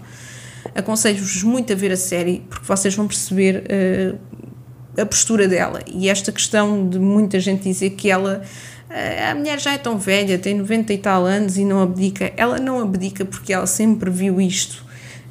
aconselho-vos 0.74 1.44
muito 1.44 1.72
a 1.72 1.76
ver 1.76 1.92
a 1.92 1.96
série, 1.96 2.42
porque 2.50 2.66
vocês 2.66 2.96
vão 2.96 3.06
perceber 3.06 3.62
uh, 3.62 5.00
a 5.00 5.06
postura 5.06 5.46
dela. 5.46 5.82
E 5.86 6.08
esta 6.08 6.32
questão 6.32 6.88
de 6.88 6.98
muita 6.98 7.38
gente 7.38 7.62
dizer 7.62 7.90
que 7.90 8.10
ela. 8.10 8.42
Uh, 8.88 9.30
a 9.30 9.34
mulher 9.34 9.60
já 9.60 9.74
é 9.74 9.78
tão 9.78 9.98
velha, 9.98 10.38
tem 10.38 10.54
90 10.54 10.92
e 10.92 10.98
tal 10.98 11.26
anos 11.26 11.58
e 11.58 11.64
não 11.64 11.82
abdica. 11.82 12.32
Ela 12.36 12.58
não 12.58 12.80
abdica 12.80 13.24
porque 13.24 13.52
ela 13.52 13.66
sempre 13.66 14.10
viu 14.10 14.40
isto 14.40 14.84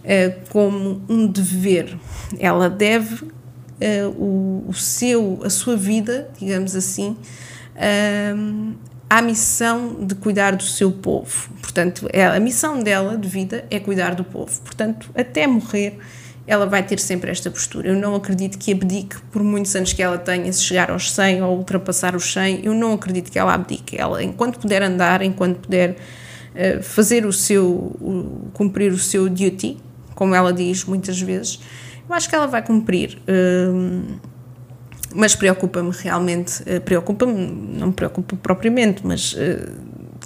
uh, 0.03 0.49
como 0.49 1.01
um 1.09 1.27
dever. 1.27 1.97
Ela 2.39 2.69
deve 2.69 3.25
uh, 3.25 4.09
o, 4.17 4.65
o, 4.67 4.73
seu, 4.73 5.41
a 5.43 5.49
sua 5.49 5.75
vida, 5.75 6.29
digamos 6.39 6.75
assim, 6.75 7.17
uh, 7.75 8.75
à 9.09 9.21
missão 9.21 10.05
de 10.05 10.15
cuidar 10.15 10.55
do 10.55 10.63
seu 10.63 10.91
povo. 10.91 11.49
Portanto, 11.61 12.07
é, 12.11 12.25
a 12.25 12.39
missão 12.39 12.81
dela 12.81 13.17
de 13.17 13.27
vida 13.27 13.65
é 13.69 13.79
cuidar 13.79 14.15
do 14.15 14.23
povo. 14.23 14.59
Portanto, 14.61 15.09
até 15.15 15.47
morrer, 15.47 15.97
ela 16.47 16.65
vai 16.65 16.81
ter 16.81 16.97
sempre 16.97 17.29
esta 17.29 17.51
postura. 17.51 17.89
Eu 17.89 17.95
não 17.95 18.15
acredito 18.15 18.57
que 18.57 18.71
abdique, 18.71 19.17
por 19.31 19.43
muitos 19.43 19.75
anos 19.75 19.91
que 19.91 20.01
ela 20.01 20.17
tenha, 20.17 20.51
se 20.53 20.63
chegar 20.63 20.89
aos 20.89 21.11
100 21.11 21.43
ou 21.43 21.57
ultrapassar 21.57 22.15
os 22.15 22.31
100, 22.31 22.65
eu 22.65 22.73
não 22.73 22.93
acredito 22.93 23.29
que 23.29 23.37
ela 23.37 23.53
abdique. 23.53 23.97
Ela, 23.99 24.23
enquanto 24.23 24.57
puder 24.57 24.81
andar, 24.81 25.21
enquanto 25.21 25.57
puder 25.57 25.91
uh, 25.91 26.81
fazer 26.81 27.25
o 27.25 27.33
seu, 27.33 28.49
cumprir 28.53 28.93
o 28.93 28.97
seu 28.97 29.27
duty, 29.27 29.77
como 30.15 30.33
ela 30.33 30.53
diz 30.53 30.85
muitas 30.85 31.19
vezes, 31.19 31.59
eu 32.07 32.15
acho 32.15 32.29
que 32.29 32.35
ela 32.35 32.47
vai 32.47 32.65
cumprir. 32.65 33.19
Hum, 33.27 34.17
mas 35.13 35.35
preocupa-me 35.35 35.91
realmente, 35.91 36.61
eh, 36.65 36.79
preocupa-me, 36.79 37.33
não 37.33 37.87
me 37.87 37.93
preocupa 37.93 38.35
propriamente, 38.35 39.05
mas 39.05 39.33
uh, 39.33 39.71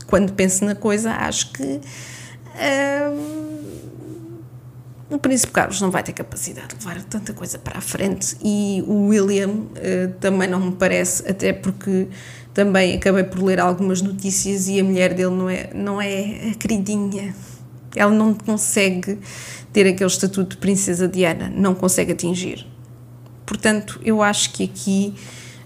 quando 0.08 0.34
penso 0.34 0.66
na 0.66 0.76
coisa, 0.76 1.12
acho 1.12 1.52
que 1.54 1.64
uh, 1.64 3.41
o 5.12 5.20
Príncipe 5.20 5.52
Carlos 5.52 5.82
não 5.82 5.92
vai 5.92 6.04
ter 6.04 6.14
capacidade 6.14 6.76
de 6.76 6.86
levar 6.86 7.04
tanta 7.04 7.34
coisa 7.34 7.60
para 7.60 7.78
a 7.78 7.82
frente 7.82 8.38
e 8.44 8.84
o 8.88 9.08
William 9.08 9.50
uh, 9.50 10.14
também 10.20 10.48
não 10.48 10.60
me 10.60 10.72
parece, 10.72 11.30
até 11.30 11.52
porque 11.52 12.08
também 12.54 12.96
acabei 12.96 13.24
por 13.24 13.44
ler 13.44 13.60
algumas 13.60 14.02
notícias 14.02 14.68
e 14.68 14.80
a 14.80 14.84
mulher 14.84 15.14
dele 15.14 15.32
não 15.32 15.50
é, 15.50 15.70
não 15.74 16.02
é 16.02 16.52
a 16.52 16.56
queridinha, 16.56 17.36
ela 17.96 18.12
não 18.12 18.34
consegue 18.34 19.20
ter 19.74 19.88
aquele 19.88 20.10
estatuto 20.10 20.52
de 20.52 20.58
princesa 20.58 21.08
Diana, 21.08 21.52
não 21.54 21.76
consegue 21.76 22.14
atingir. 22.14 22.66
Portanto, 23.46 24.00
eu 24.04 24.22
acho 24.22 24.54
que 24.54 24.64
aqui, 24.64 25.14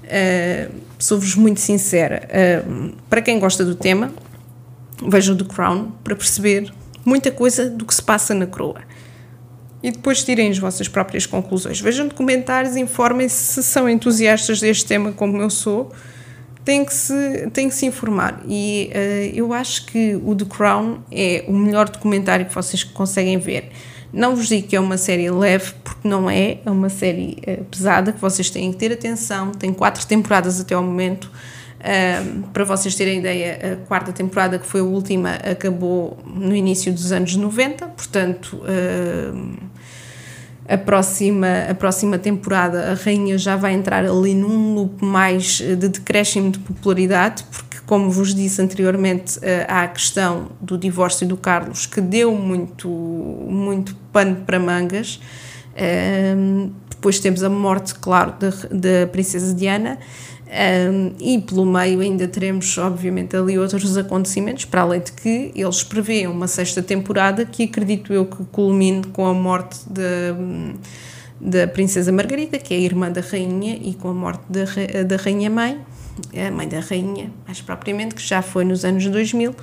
uh, 0.05 0.73
sou-vos 0.97 1.35
muito 1.35 1.59
sincera, 1.59 2.27
uh, 2.27 2.95
para 3.09 3.21
quem 3.21 3.39
gosta 3.39 3.63
do 3.63 3.75
tema, 3.75 4.11
vejam 5.07 5.37
The 5.37 5.45
Crown 5.45 5.91
para 6.03 6.15
perceber 6.15 6.73
muita 7.03 7.29
coisa 7.31 7.69
do 7.69 7.85
que 7.85 7.93
se 7.93 8.01
passa 8.01 8.33
na 8.33 8.47
coroa. 8.47 8.81
E 9.83 9.91
depois 9.91 10.23
tirem 10.23 10.49
as 10.49 10.57
vossas 10.57 10.87
próprias 10.87 11.25
conclusões. 11.25 11.79
Vejam 11.79 12.07
documentários, 12.07 12.75
informem-se 12.75 13.53
se 13.53 13.63
são 13.63 13.87
entusiastas 13.87 14.59
deste 14.59 14.85
tema 14.85 15.11
como 15.11 15.41
eu 15.41 15.49
sou 15.49 15.91
tem 16.65 16.83
que 16.83 16.93
se, 16.93 17.49
tem 17.53 17.69
que 17.69 17.75
se 17.75 17.85
informar. 17.85 18.41
E 18.47 18.89
uh, 18.91 19.37
eu 19.37 19.53
acho 19.53 19.85
que 19.85 20.15
o 20.15 20.35
The 20.35 20.45
Crown 20.45 20.97
é 21.11 21.45
o 21.47 21.53
melhor 21.53 21.87
documentário 21.87 22.47
que 22.47 22.53
vocês 22.53 22.83
conseguem 22.83 23.37
ver. 23.37 23.69
Não 24.11 24.35
vos 24.35 24.47
digo 24.47 24.67
que 24.67 24.75
é 24.75 24.79
uma 24.79 24.97
série 24.97 25.29
leve, 25.29 25.73
porque 25.83 26.07
não 26.07 26.29
é, 26.29 26.57
é 26.65 26.71
uma 26.71 26.89
série 26.89 27.37
uh, 27.47 27.63
pesada 27.65 28.11
que 28.11 28.19
vocês 28.19 28.49
têm 28.49 28.71
que 28.71 28.79
ter 28.79 28.91
atenção. 28.91 29.51
Tem 29.51 29.71
quatro 29.71 30.05
temporadas 30.07 30.59
até 30.59 30.73
ao 30.73 30.81
momento. 30.81 31.31
Uh, 31.85 32.47
para 32.47 32.63
vocês 32.63 32.95
terem 32.95 33.19
ideia, 33.19 33.59
a 33.73 33.87
quarta 33.87 34.11
temporada, 34.11 34.57
que 34.57 34.65
foi 34.65 34.81
a 34.81 34.83
última, 34.83 35.35
acabou 35.35 36.17
no 36.25 36.55
início 36.55 36.91
dos 36.91 37.11
anos 37.11 37.35
90, 37.35 37.87
portanto 37.89 38.59
a 40.67 40.77
próxima, 40.77 41.47
a 41.69 41.75
próxima 41.75 42.17
temporada 42.17 42.91
a 42.91 42.93
Rainha 42.95 43.37
já 43.37 43.55
vai 43.55 43.73
entrar 43.73 44.03
ali 44.03 44.33
num 44.33 44.73
loop 44.73 45.05
mais 45.05 45.61
eh, 45.61 45.75
de 45.75 45.89
decréscimo 45.89 46.49
de 46.49 46.57
popularidade, 46.57 47.43
porque, 47.51 47.77
como 47.85 48.09
vos 48.09 48.33
disse 48.33 48.61
anteriormente, 48.61 49.37
eh, 49.43 49.65
há 49.69 49.83
a 49.83 49.87
questão 49.87 50.49
do 50.59 50.75
divórcio 50.75 51.27
do 51.27 51.37
Carlos 51.37 51.85
que 51.85 52.01
deu 52.01 52.35
muito, 52.35 52.89
muito 52.89 53.95
pano 54.11 54.37
para 54.37 54.59
mangas. 54.59 55.19
Depois 56.89 57.19
temos 57.19 57.43
a 57.43 57.49
morte, 57.49 57.93
claro, 57.95 58.33
da, 58.39 58.49
da 58.49 59.07
Princesa 59.11 59.53
Diana. 59.53 59.99
Um, 60.47 61.13
e 61.19 61.41
pelo 61.41 61.65
meio 61.65 61.99
ainda 62.01 62.27
teremos, 62.27 62.77
obviamente, 62.77 63.35
ali 63.35 63.57
outros 63.57 63.97
acontecimentos, 63.97 64.65
para 64.65 64.81
além 64.81 65.01
de 65.01 65.11
que 65.11 65.51
eles 65.55 65.83
prevêem 65.83 66.27
uma 66.27 66.47
sexta 66.47 66.83
temporada 66.83 67.45
que 67.45 67.63
acredito 67.63 68.13
eu 68.13 68.25
que 68.25 68.43
culmine 68.45 69.03
com 69.05 69.25
a 69.25 69.33
morte 69.33 69.79
da, 69.89 70.35
da 71.41 71.67
Princesa 71.67 72.11
Margarida, 72.11 72.59
que 72.59 72.73
é 72.73 72.77
a 72.77 72.79
irmã 72.79 73.11
da 73.11 73.21
Rainha, 73.21 73.79
e 73.81 73.95
com 73.95 74.09
a 74.09 74.13
morte 74.13 74.43
da, 74.47 74.63
da 75.03 75.15
Rainha 75.15 75.49
Mãe, 75.49 75.79
a 76.33 76.51
mãe 76.51 76.67
da 76.67 76.79
Rainha, 76.79 77.31
mais 77.45 77.59
propriamente, 77.59 78.13
que 78.13 78.25
já 78.25 78.41
foi 78.41 78.63
nos 78.63 78.85
anos 78.85 79.05
2000, 79.07 79.53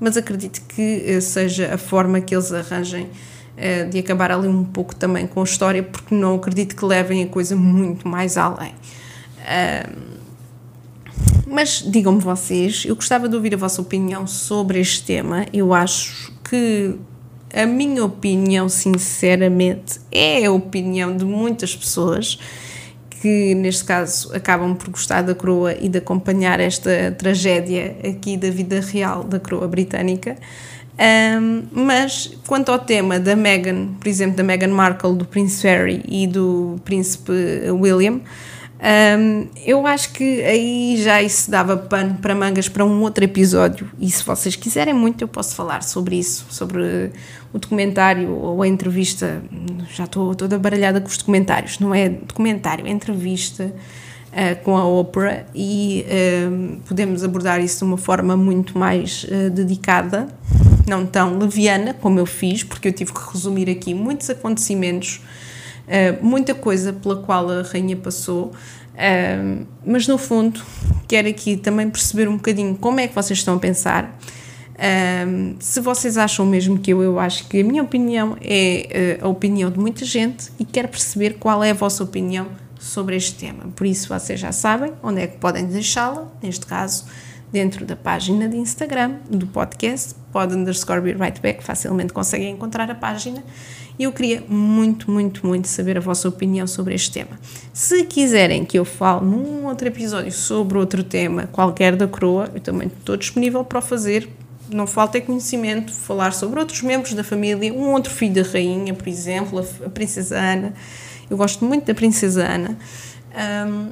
mas 0.00 0.16
acredito 0.16 0.62
que 0.66 1.04
eh, 1.06 1.20
seja 1.20 1.74
a 1.74 1.78
forma 1.78 2.20
que 2.20 2.34
eles 2.34 2.50
arranjem 2.50 3.08
eh, 3.56 3.84
de 3.84 3.98
acabar 3.98 4.32
ali 4.32 4.48
um 4.48 4.64
pouco 4.64 4.96
também 4.96 5.26
com 5.26 5.42
a 5.42 5.44
história, 5.44 5.82
porque 5.82 6.14
não 6.14 6.36
acredito 6.36 6.74
que 6.74 6.84
levem 6.84 7.22
a 7.22 7.26
coisa 7.26 7.54
muito 7.54 8.08
mais 8.08 8.38
além. 8.38 8.72
Um, 9.40 10.19
mas 11.50 11.84
digam-me 11.84 12.20
vocês, 12.20 12.84
eu 12.86 12.94
gostava 12.94 13.28
de 13.28 13.34
ouvir 13.34 13.54
a 13.54 13.56
vossa 13.56 13.82
opinião 13.82 14.26
sobre 14.26 14.78
este 14.78 15.02
tema. 15.02 15.46
Eu 15.52 15.74
acho 15.74 16.32
que 16.48 16.94
a 17.52 17.66
minha 17.66 18.04
opinião, 18.04 18.68
sinceramente, 18.68 20.00
é 20.12 20.44
a 20.46 20.52
opinião 20.52 21.16
de 21.16 21.24
muitas 21.24 21.74
pessoas 21.74 22.38
que, 23.20 23.54
neste 23.54 23.84
caso, 23.84 24.32
acabam 24.32 24.74
por 24.76 24.90
gostar 24.90 25.22
da 25.22 25.34
coroa 25.34 25.74
e 25.78 25.88
de 25.88 25.98
acompanhar 25.98 26.60
esta 26.60 27.14
tragédia 27.18 27.96
aqui 28.08 28.36
da 28.36 28.48
vida 28.48 28.80
real 28.80 29.24
da 29.24 29.40
coroa 29.40 29.66
britânica. 29.66 30.36
Um, 31.00 31.64
mas 31.72 32.30
quanto 32.46 32.70
ao 32.70 32.78
tema 32.78 33.18
da 33.18 33.34
Meghan, 33.34 33.94
por 33.98 34.06
exemplo, 34.06 34.36
da 34.36 34.42
Meghan 34.42 34.68
Markle, 34.68 35.16
do 35.16 35.24
Prince 35.24 35.66
Harry 35.66 36.02
e 36.06 36.26
do 36.26 36.76
Príncipe 36.84 37.32
William, 37.70 38.20
um, 38.80 39.46
eu 39.66 39.86
acho 39.86 40.12
que 40.12 40.42
aí 40.42 40.96
já 41.02 41.22
isso 41.22 41.50
dava 41.50 41.76
pano 41.76 42.14
para 42.14 42.34
mangas 42.34 42.68
para 42.68 42.84
um 42.84 43.02
outro 43.02 43.22
episódio. 43.22 43.90
E 43.98 44.10
se 44.10 44.24
vocês 44.24 44.56
quiserem 44.56 44.94
muito, 44.94 45.22
eu 45.22 45.28
posso 45.28 45.54
falar 45.54 45.82
sobre 45.82 46.16
isso, 46.16 46.46
sobre 46.48 47.12
o 47.52 47.58
documentário 47.58 48.30
ou 48.30 48.62
a 48.62 48.68
entrevista. 48.68 49.42
Já 49.94 50.04
estou 50.04 50.34
toda 50.34 50.58
baralhada 50.58 51.00
com 51.00 51.08
os 51.08 51.18
documentários, 51.18 51.78
não 51.78 51.94
é 51.94 52.08
documentário, 52.08 52.86
é 52.86 52.90
entrevista 52.90 53.70
uh, 54.32 54.64
com 54.64 54.76
a 54.76 54.86
Oprah 54.86 55.44
e 55.54 56.06
uh, 56.06 56.76
podemos 56.88 57.22
abordar 57.22 57.60
isso 57.60 57.78
de 57.78 57.84
uma 57.84 57.98
forma 57.98 58.34
muito 58.34 58.78
mais 58.78 59.24
uh, 59.24 59.50
dedicada, 59.50 60.26
não 60.86 61.04
tão 61.04 61.38
leviana 61.38 61.92
como 61.92 62.18
eu 62.18 62.24
fiz, 62.24 62.64
porque 62.64 62.88
eu 62.88 62.92
tive 62.92 63.12
que 63.12 63.20
resumir 63.30 63.68
aqui 63.68 63.92
muitos 63.92 64.30
acontecimentos 64.30 65.20
uh, 65.86 66.24
muita 66.24 66.54
coisa 66.54 66.92
pela 66.92 67.16
qual 67.16 67.50
a 67.50 67.62
rainha 67.62 67.96
passou, 67.96 68.46
uh, 68.46 69.66
mas 69.84 70.06
no 70.06 70.18
fundo 70.18 70.60
quero 71.08 71.28
aqui 71.28 71.56
também 71.56 71.88
perceber 71.90 72.28
um 72.28 72.36
bocadinho 72.36 72.76
como 72.76 73.00
é 73.00 73.08
que 73.08 73.14
vocês 73.14 73.38
estão 73.38 73.56
a 73.56 73.58
pensar. 73.58 74.18
Uh, 74.74 75.56
se 75.58 75.80
vocês 75.80 76.16
acham 76.16 76.46
mesmo 76.46 76.78
que 76.78 76.92
eu, 76.92 77.02
eu 77.02 77.18
acho 77.18 77.46
que 77.48 77.60
a 77.60 77.64
minha 77.64 77.82
opinião 77.82 78.36
é 78.40 79.18
a 79.20 79.28
opinião 79.28 79.70
de 79.70 79.78
muita 79.78 80.04
gente 80.04 80.50
e 80.58 80.64
quero 80.64 80.88
perceber 80.88 81.34
qual 81.34 81.62
é 81.62 81.70
a 81.70 81.74
vossa 81.74 82.02
opinião 82.02 82.46
sobre 82.78 83.14
este 83.14 83.34
tema. 83.34 83.64
Por 83.76 83.86
isso 83.86 84.08
vocês 84.08 84.40
já 84.40 84.52
sabem 84.52 84.92
onde 85.02 85.20
é 85.20 85.26
que 85.26 85.36
podem 85.36 85.66
deixá-la, 85.66 86.26
neste 86.42 86.64
caso 86.64 87.04
dentro 87.52 87.84
da 87.84 87.96
página 87.96 88.48
de 88.48 88.56
Instagram 88.56 89.16
do 89.28 89.46
podcast, 89.46 90.14
pod 90.32 90.54
underscore 90.54 91.00
be 91.00 91.12
right 91.12 91.40
back, 91.40 91.62
facilmente 91.62 92.12
conseguem 92.12 92.50
encontrar 92.50 92.90
a 92.90 92.94
página 92.94 93.42
E 94.00 94.04
eu 94.04 94.12
queria 94.12 94.42
muito, 94.48 95.10
muito, 95.10 95.46
muito 95.46 95.68
saber 95.68 95.98
a 95.98 96.00
vossa 96.00 96.26
opinião 96.26 96.66
sobre 96.66 96.94
este 96.94 97.12
tema. 97.12 97.38
Se 97.70 98.02
quiserem 98.04 98.64
que 98.64 98.78
eu 98.78 98.84
fale 98.86 99.26
num 99.26 99.66
outro 99.66 99.86
episódio 99.86 100.32
sobre 100.32 100.78
outro 100.78 101.04
tema, 101.04 101.50
qualquer 101.52 101.94
da 101.94 102.08
coroa, 102.08 102.50
eu 102.54 102.62
também 102.62 102.88
estou 102.88 103.14
disponível 103.14 103.62
para 103.62 103.78
o 103.78 103.82
fazer. 103.82 104.26
Não 104.70 104.86
falta 104.86 105.18
é 105.18 105.20
conhecimento, 105.20 105.92
falar 105.92 106.32
sobre 106.32 106.58
outros 106.58 106.80
membros 106.80 107.12
da 107.12 107.22
família, 107.22 107.74
um 107.74 107.92
outro 107.92 108.10
filho 108.10 108.42
da 108.42 108.50
rainha, 108.50 108.94
por 108.94 109.06
exemplo, 109.06 109.62
a 109.84 109.90
princesa 109.90 110.38
Ana. 110.38 110.72
Eu 111.28 111.36
gosto 111.36 111.62
muito 111.62 111.84
da 111.84 111.94
princesa 111.94 112.42
Ana. 112.42 112.78
Um, 113.68 113.88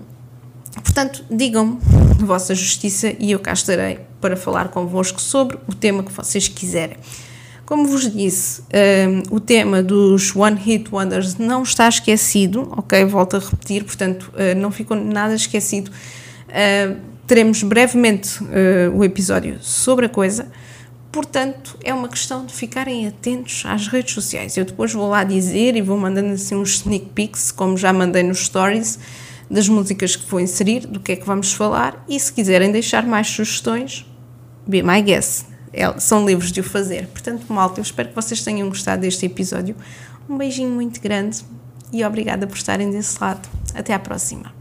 portanto, 0.77 1.23
digam-me 1.31 1.79
a 2.19 2.25
vossa 2.25 2.55
justiça 2.55 3.15
e 3.19 3.33
eu 3.33 3.41
cá 3.41 3.53
estarei 3.53 4.01
para 4.23 4.39
falar 4.39 4.69
convosco 4.69 5.21
sobre 5.21 5.59
o 5.69 5.75
tema 5.75 6.03
que 6.03 6.13
vocês 6.13 6.49
quiserem. 6.49 6.97
Como 7.69 7.87
vos 7.87 8.11
disse, 8.11 8.63
um, 8.63 9.37
o 9.37 9.39
tema 9.39 9.83
dos 9.83 10.35
One 10.35 10.59
Hit 10.59 10.89
Wonders 10.91 11.37
não 11.37 11.63
está 11.63 11.87
esquecido, 11.87 12.67
ok? 12.75 13.05
Volto 13.05 13.37
a 13.37 13.41
repetir, 13.41 13.85
portanto, 13.85 14.33
uh, 14.33 14.59
não 14.59 14.71
ficou 14.71 14.97
nada 14.97 15.35
esquecido. 15.35 15.91
Uh, 16.49 16.97
teremos 17.27 17.63
brevemente 17.63 18.43
uh, 18.43 18.97
o 18.97 19.05
episódio 19.05 19.59
sobre 19.61 20.07
a 20.07 20.09
coisa, 20.09 20.51
portanto, 21.13 21.77
é 21.85 21.93
uma 21.93 22.09
questão 22.09 22.47
de 22.47 22.55
ficarem 22.55 23.07
atentos 23.07 23.63
às 23.67 23.87
redes 23.87 24.15
sociais. 24.15 24.57
Eu 24.57 24.65
depois 24.65 24.95
vou 24.95 25.07
lá 25.11 25.23
dizer 25.23 25.77
e 25.77 25.83
vou 25.83 25.99
mandando 25.99 26.33
assim 26.33 26.55
uns 26.55 26.77
sneak 26.77 27.11
peeks, 27.15 27.53
como 27.53 27.77
já 27.77 27.93
mandei 27.93 28.23
nos 28.23 28.47
stories, 28.47 28.99
das 29.51 29.69
músicas 29.69 30.17
que 30.17 30.25
vou 30.31 30.41
inserir, 30.41 30.87
do 30.87 31.01
que 31.01 31.13
é 31.13 31.17
que 31.17 31.27
vamos 31.27 31.53
falar, 31.53 32.03
e 32.09 32.19
se 32.19 32.33
quiserem 32.33 32.73
deixar 32.73 33.05
mais 33.05 33.27
sugestões, 33.27 34.07
be 34.67 34.83
my 34.83 35.03
guest 35.03 35.58
são 35.99 36.27
livres 36.27 36.53
de 36.53 36.61
o 36.61 36.65
fazer. 36.65 37.07
Portanto, 37.09 37.47
malta, 37.49 37.81
eu 37.81 37.83
espero 37.83 38.09
que 38.09 38.15
vocês 38.15 38.43
tenham 38.43 38.69
gostado 38.69 39.03
deste 39.03 39.27
episódio. 39.27 39.77
Um 40.29 40.37
beijinho 40.37 40.71
muito 40.71 41.01
grande 41.01 41.45
e 41.93 42.05
obrigada 42.05 42.47
por 42.47 42.57
estarem 42.57 42.91
desse 42.91 43.19
lado. 43.21 43.49
Até 43.75 43.95
à 43.95 43.99
próxima. 43.99 44.58